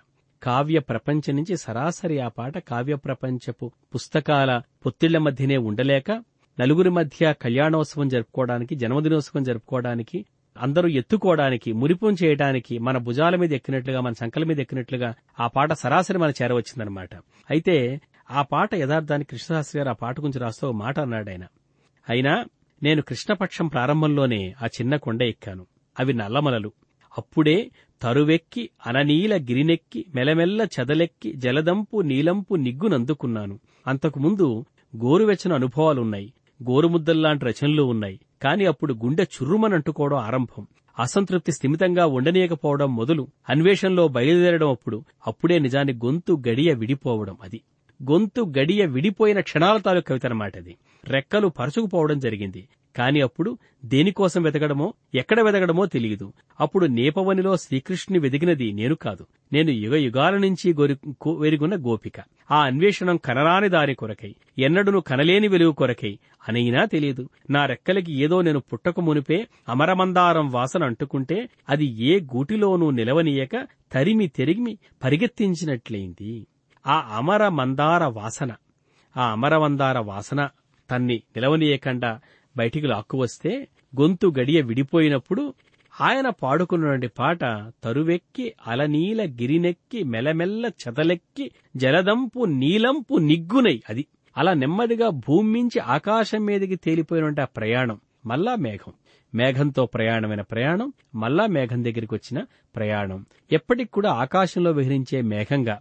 [0.43, 6.23] కావ్య ప్రపంచం నుంచి సరాసరి ఆ పాట కావ్య ప్రపంచపు పుస్తకాల పొత్తిళ్ళ మధ్యనే ఉండలేక
[6.59, 10.25] నలుగురి మధ్య కళ్యాణోత్సవం జరుపుకోవడానికి జన్మదినోత్సవం జరుపుకోవడానికి
[10.59, 16.17] అందరూ ఎత్తుకోవడానికి మురిపం చేయడానికి మన భుజాల మీద ఎక్కినట్లుగా మన సంకల మీద ఎక్కినట్లుగా ఆ పాట సరాసరి
[16.17, 17.15] మన చేరవచ్చిందనమాట
[17.49, 18.01] అయితే
[18.31, 21.43] ఆ పాట యథార్థానికి కృష్ణశాస్త్రి గారు ఆ పాట గురించి రాస్తూ మాట అన్నాడు ఆయన.
[22.09, 22.45] అయినా
[22.83, 25.65] నేను కృష్ణపక్షం ప్రారంభంలోనే ఆ చిన్న కొండ ఎక్కాను.
[25.99, 26.71] అవి నల్లమలలు.
[27.17, 34.65] అప్పుడే తరువెక్కి అననీల గిరినెక్కి మెలమెల్ల చెదలెక్కి జలదంపు నీలంపు నిగ్గునందుకున్నాను అంతకుముందు
[34.97, 36.33] గోరువెచ్చని అనుభవాలున్నాయి.
[36.63, 38.19] గోరుముద్దల్లాంటి రచనలు ఉన్నాయి.
[38.43, 40.67] కాని అప్పుడు గుండె చుర్రుమనంటుకోవడం ఆరంభం.
[40.99, 43.27] అసంతృప్తి స్థిమితంగా ఉండనీయకపోవడం మొదలు.
[43.49, 47.61] అన్వేషణలో బయలుదేరడం అప్పుడు అప్పుడే నిజాన్ని గొంతు గడియ విడిపోవడం అది.
[48.11, 50.75] గొంతు గడియ విడిపోయిన క్షణాల తాలూ కవిత అన్నమాట అది.
[51.05, 52.67] రెక్కలు పరుచుకుపోవడం జరిగింది.
[52.95, 56.33] కాని అప్పుడు దేనికోసం వెతకడమో ఎక్కడ వెతకడమో తెలియదు.
[56.59, 59.27] అప్పుడు నేపవనిలో శ్రీకృష్ణుని వెదిగినది నేను కాదు.
[59.53, 60.73] నేను యుగ యుగాల నుంచి
[61.39, 62.13] వెరుగున్న గోపిక.
[62.51, 67.29] ఆ అన్వేషణం కనరాని దారి కొరకై ఎన్నడును కనలేని వెలుగు కొరకై అనైనా తెలియదు.
[67.49, 74.77] నా రెక్కలకి ఏదో నేను పుట్టక మునిపే అమరమందారం వాసన అంటుకుంటే అది ఏ గూటిలోనూ నిలవనీయక తరిమి తెరిమి
[75.03, 76.47] పరిగెత్తించినట్లయింది.
[76.87, 78.51] ఆ అమర మందార వాసన
[79.17, 80.49] ఆ అమరమందార వాసన
[80.91, 82.19] తన్ని నిలవనీయకుండా
[82.57, 83.67] బయటికి లాక్కువస్తే
[84.01, 85.53] గొంతు గడియ విడిపోయినప్పుడు
[86.01, 87.39] ఆయన పాడుకున్నటువంటి పాట
[87.83, 94.05] తరువెక్కి అలనీల గిరినెక్కి మెలమెల్ల చెదలెక్కి జలదంపు నీలంపు నిగ్గునై అది.
[94.37, 98.93] అలా నెమ్మదిగా భూమి మించి ఆకాశం మీదకి తేలిపోయినటువంటి ఆ ప్రయాణం మళ్ళా మేఘం.
[99.35, 102.45] మేఘంతో ప్రయాణమైన ప్రయాణం మళ్ళా మేఘం దగ్గరికి వచ్చిన
[102.75, 103.25] ప్రయాణం.
[103.51, 105.79] ఎప్పటికి కూడా ఆకాశంలో విహరించే మేఘంగా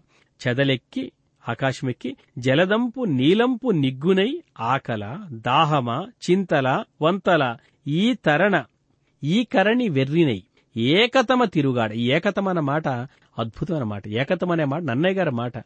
[0.49, 1.13] చెదలెక్కి
[1.49, 4.31] ఆకాశమెక్కి జలదంపు నీలంపు నిగ్గునై
[4.61, 5.89] ఆకల దాహమ
[6.25, 8.65] చింతల వంతల ఈ తరణ
[9.23, 10.43] ఈ కరణి వెర్రినై.
[10.77, 12.89] ఏకతమ తిరుగాడ ఈ ఏకతమ అన్న మాట
[13.39, 15.59] అద్భుతమైన మాట ఏకతమ అనే మాట నన్నయ్య గారి మాట.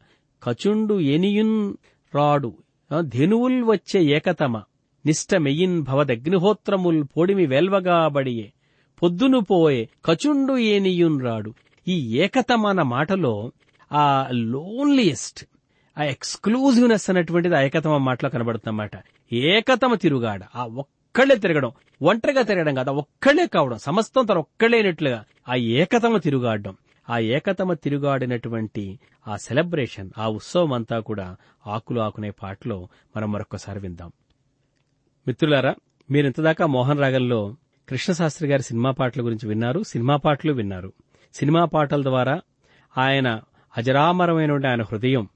[0.42, 1.74] కచుండు ఎనియున్
[2.14, 2.52] రాడు
[3.00, 4.62] ధెనువుల్ వచ్చే ఏకతమ
[5.06, 8.52] నిష్టమెయిన్ భవదగ్నిహోత్రముల్ పొడిమి వెల్వగాబడియే
[9.02, 11.54] పొద్దును పోయే కచుండు ఏనియున్ రాడు.
[11.88, 13.52] ఈ ఏకతమ అన్న మాటలో
[13.92, 15.40] ఆ లోన్లియెస్ట్
[16.00, 18.90] ఆ ఎక్స్క్లూజివ్నెస్ అనేటువంటిది ఏకతమ మాటలో కనబడుతుందన్నమాట.
[19.32, 20.44] ఏకతమ తిరుగాడ.
[20.56, 21.72] ఆ ఒక్కళ్ళే తిరగడం.
[22.02, 23.78] ఒంటరిగా తిరగడం కాదు ఒక్కళ్ళే ఒక్కళ్ళే కావడం.
[23.78, 26.76] సమస్తం తన ఒక్కళ్ళేనట్లుగా ఆ ఏకతమ తిరుగాడడం.
[27.10, 28.98] ఆ ఏకతమ తిరుగాడినటువంటి
[29.28, 31.36] ఆ సెలబ్రేషన్ ఆ ఉత్సవం అంతా కూడా
[31.66, 34.12] ఆకులు ఆకునే పాటలో మనం మరొకసారి విందాం.
[35.26, 35.74] మిత్రులారా
[36.10, 37.56] మీరింతదాకా మోహన్ రాగంలో
[37.88, 40.92] కృష్ణశాస్త్రి గారి సినిమా పాటల గురించి విన్నారు సినిమా పాటలు విన్నారు.
[41.34, 42.40] సినిమా పాటల ద్వారా
[42.98, 43.40] ఆయన
[43.76, 45.28] అజరామరమైనటువంటి ఆయన హృదయం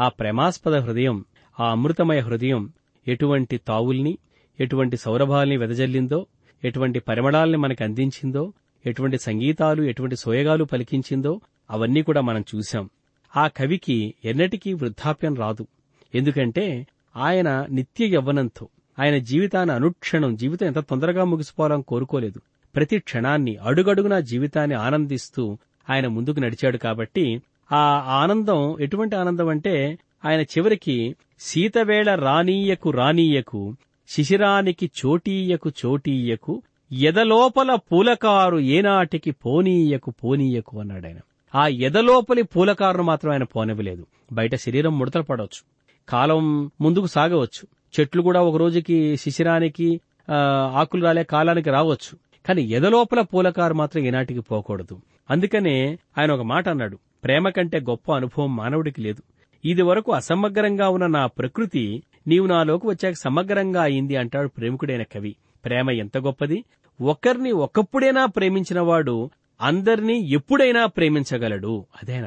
[0.00, 1.24] ఆ ప్రేమాస్పద హృదయం
[1.60, 2.72] ఆ అమృతమయ హృదయం
[3.08, 4.18] ఎటువంటి తావుల్ని
[4.60, 6.26] ఎటువంటి సౌరభాల్ని వెదజల్లిందో
[6.64, 8.52] ఎటువంటి పరిమళాల్ని మనకు అందించిందో
[8.86, 11.40] ఎటువంటి సంగీతాలు ఎటువంటి సోయగాలు పలికించిందో
[11.70, 12.90] అవన్నీ కూడా మనం చూశాం.
[13.36, 15.66] ఆ కవికి ఎన్నటికీ వృద్ధాప్యం రాదు.
[16.14, 16.86] ఎందుకంటే
[17.16, 18.68] ఆయన నిత్య యవ్వనంతో
[18.98, 22.40] ఆయన జీవితాన్ని అనుక్షణం జీవితం ఎంత తొందరగా ముగిసిపోవాలని కోరుకోలేదు.
[22.76, 25.58] ప్రతి క్షణాన్ని అడుగడుగునా జీవితాన్ని ఆనందిస్తూ
[25.90, 27.42] ఆయన ముందుకు నడిచాడు కాబట్టి
[27.72, 33.76] ఆ ఆనందం ఎటువంటి ఆనందం అంటే ఆయన చివరికి సీతవేళ రానీయకు రానీయకు
[34.08, 36.62] శిశిరానికి చోటీయకు చోటీయకు
[36.92, 41.16] ఎదలోపల పూలకారు ఏనాటికి పోనీయకు పోనీయకు అన్నాడు ఆయన.
[41.54, 44.06] ఆ ఎదలోపలి పూలకారును మాత్రం ఆయన పోనివ్వలేదు.
[44.32, 45.64] బయట శరీరం ముడతలు పడవచ్చు.
[46.08, 47.66] కాలం ముందుకు సాగవచ్చు.
[48.00, 50.00] చెట్లు కూడా ఒక రోజుకి శిశిరానికి
[50.30, 52.16] ఆ, ఆకులు రాలే కాలానికి రావచ్చు.
[52.46, 55.00] కానీ ఎదలోపల పూలకారు మాత్రం ఈనాటికి పోకూడదు.
[55.30, 56.98] అందుకనే ఆయన ఒక మాట అన్నాడు.
[57.24, 59.22] ప్రేమ కంటే గొప్ప అనుభవం మానవుడికి లేదు.
[59.64, 65.36] ఇది వరకు అసమగ్రంగా ఉన్న నా ప్రకృతి నీవు నాలోకి వచ్చాక సమగ్రంగా అయింది అంటాడు ప్రేమికుడైన కవి.
[65.64, 66.64] ప్రేమ ఎంత గొప్పది?
[67.00, 71.86] ఒకరిని ఒకప్పుడైనా ప్రేమించినవాడు అందరినీ ఎప్పుడైనా ప్రేమించగలడు.
[72.02, 72.22] అదే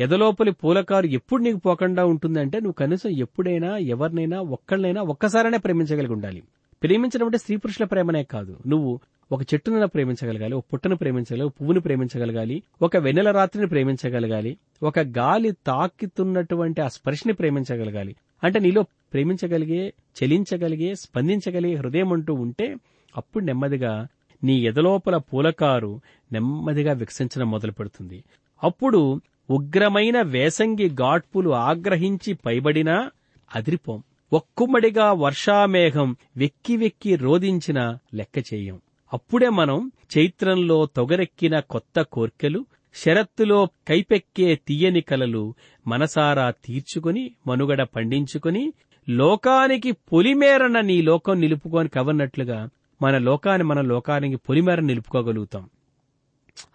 [0.00, 6.42] ఎదలోపలి పూలకారు ఎప్పుడు నీకు పోకుండా ఉంటుందంటే నువ్వు కనీసం ఎప్పుడైనా ఎవరినైనా ఒక్కళ్ళనైనా ఒక్కసారైనా ప్రేమించగలిగి ఉండాలి.
[6.82, 8.56] ప్రేమించడం అంటే స్త్రీ పురుషుల ప్రేమనే కాదు.
[8.66, 9.00] నువ్వు
[9.32, 15.52] ఒక చెట్టును ప్రేమించగలగాలి ఒక పుట్టను ప్రేమించగలగాలి ఒక పువ్వుని ప్రేమించగలగాలి ఒక వెన్నెల రాత్రిని ప్రేమించగలగాలి ఒక గాలి
[15.66, 18.16] తాకితున్నటువంటి ఆ స్పర్శని ప్రేమించగలగాలి.
[18.44, 19.92] అంటే నీలో ప్రేమించగలిగే
[20.24, 22.76] చలించగలిగే స్పందించగలిగే హృదయం అంటూ ఉంటే
[23.16, 24.06] అప్పుడు నెమ్మదిగా
[24.44, 26.00] నీ ఎదలోపల పూలకారు
[26.32, 28.24] నెమ్మదిగా వికసించడం మొదలు పెడుతుంది.
[28.64, 29.20] అప్పుడు
[29.50, 33.10] ఉగ్రమైన వేసంగి ఘాట్పులు ఆగ్రహించి పైబడినా
[33.54, 34.02] అదిరిపోం.
[34.32, 38.80] ఒక్కుమ్మడిగా వర్షామేఘం వెక్కి వెక్కి రోధించిన లెక్క చేయం.
[39.12, 45.54] అప్పుడే మనం చైత్రంలో తొగరెక్కిన కొత్త కోర్కెలు శరత్తులో కైపెక్కే తీయని కలలు
[45.86, 48.72] మనసారా తీర్చుకుని మనుగడ పండించుకుని
[49.08, 52.68] లోకానికి పొలిమేరన నీ లోకం నిలుపుకొని కవన్నట్లుగా
[53.02, 55.70] మన లోకాన్ని మన లోకానికి పొలిమేర నిలుపుకోగలుగుతాం.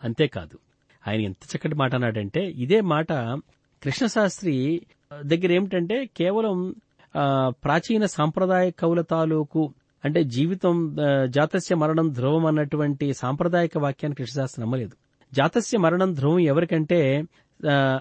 [0.04, 0.60] అంతేకాదు
[1.08, 3.14] ఆయన ఎంత చక్కటి మాట అన్నాడంటే ఇదే మాట
[3.84, 4.82] కృష్ణశాస్త్రి
[5.26, 6.76] దగ్గర ఏమిటంటే కేవలం
[7.50, 9.74] ప్రాచీన సాంప్రదాయ కవుల తాలూకు
[10.06, 10.96] అంటే జీవితం
[11.30, 14.96] జాతస్య మరణం ధ్రువం అన్నటువంటి సాంప్రదాయక వాక్యాన్ని కృష్ణశాస్త్రం నమ్మలేదు.
[15.34, 17.24] జాతస్య మరణం ధ్రువం ఎవరికంటే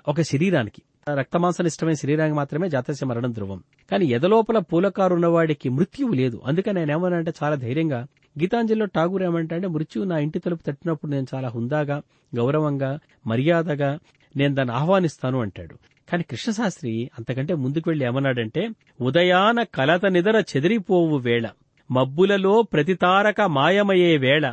[0.08, 0.82] ఒక శరీరానికి.
[1.14, 3.62] రక్తమాంసనిష్టమైన శరీరానికి మాత్రమే జాతస్య మరణం ధ్రువం.
[3.90, 6.40] కానీ ఎదలోపల పూలకారు ఉన్నవాడికి మృత్యువు లేదు.
[6.46, 8.00] అందుకని నేను ఏమన్నాడంటే చాలా ధైర్యంగా
[8.40, 12.02] గీతాంజలిలో ఠాగూర్ ఏమంటే మృత్యువు నా ఇంటి తలుపు తట్టినప్పుడు నేను చాలా హుందాగా
[12.36, 13.98] గౌరవంగా మర్యాదగా
[14.36, 15.76] నేను దాన్ని ఆహ్వానిస్తాను అంటాడు.
[16.08, 18.62] కానీ కృష్ణశాస్త్రి అంతకంటే ముందుకు వెళ్ళి ఏమన్నాడంటే
[19.00, 21.46] ఉదయాన కలత నిదర చెదిరిపోవు వేళ
[21.90, 24.46] మబ్బులలో ప్రతితారక మాయమయ్యే వేళ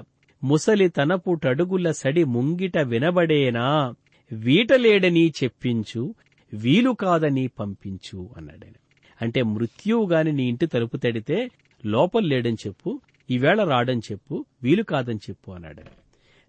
[0.43, 3.68] ముసలి తనపుటడుగుల సడి ముంగిట వినబడేనా
[4.32, 6.01] వీటలేడని చెప్పించు
[6.54, 8.68] వీలు కాదని పంపించు అన్నాడు
[9.20, 11.38] అంటే మృత్యువు గాని నీ ఇంటి తలుపు తడితే
[11.84, 12.89] లోపల లేడని చెప్పు
[13.30, 15.84] ఈవేళ రాడని చెప్పు వీలు కాదని చెప్పు అన్నాడు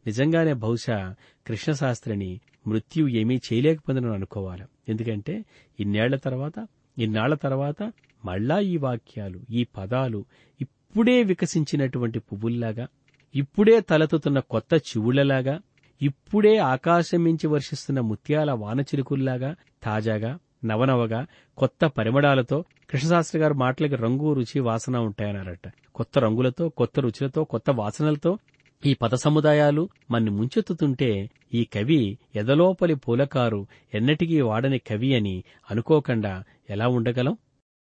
[0.06, 0.98] నిజంగానే బహుశా
[1.46, 2.30] కృష్ణశాస్త్రిని
[2.66, 4.62] మృత్యు ఏమీ చేయలేకపోయిందని అనుకోవాలి.
[4.88, 5.44] ఎందుకంటే
[5.80, 7.92] ఇన్నేళ్ళ తర్వాత ఇన్నాళ్ళ తర్వాత
[8.24, 10.24] మళ్ళా ఈ వాక్యాలు ఈ పదాలు
[10.60, 12.86] ఇప్పుడే వికసించినటువంటి పువ్వుల్లాగా
[13.34, 15.60] ఇప్పుడే తలతుతున్న కొత్త చివుళ్ళలాగా
[16.02, 21.26] ఇప్పుడే ఆకాశం మించి వర్షిస్తున్న ముత్యాల వానచిలుకుల్లాగా తాజాగా నవనవగా
[21.58, 25.72] కొత్త పరిమళాలతో కృష్ణశాస్త్రి గారు మాటలకి రంగు రుచి వాసన ఉంటాయన్నారట.
[25.94, 28.38] కొత్త రంగులతో కొత్త రుచులతో కొత్త వాసనలతో
[28.84, 31.10] ఈ పద సముదాయాలు మన్ని ముంచెత్తుతుంటే
[31.54, 32.00] ఈ కవి
[32.36, 33.60] ఎదలోపలి పూలకారు
[33.94, 35.36] ఎన్నటికీ వాడని కవి అని
[35.70, 36.32] అనుకోకుండా
[36.70, 37.34] ఎలా ఉండగలం?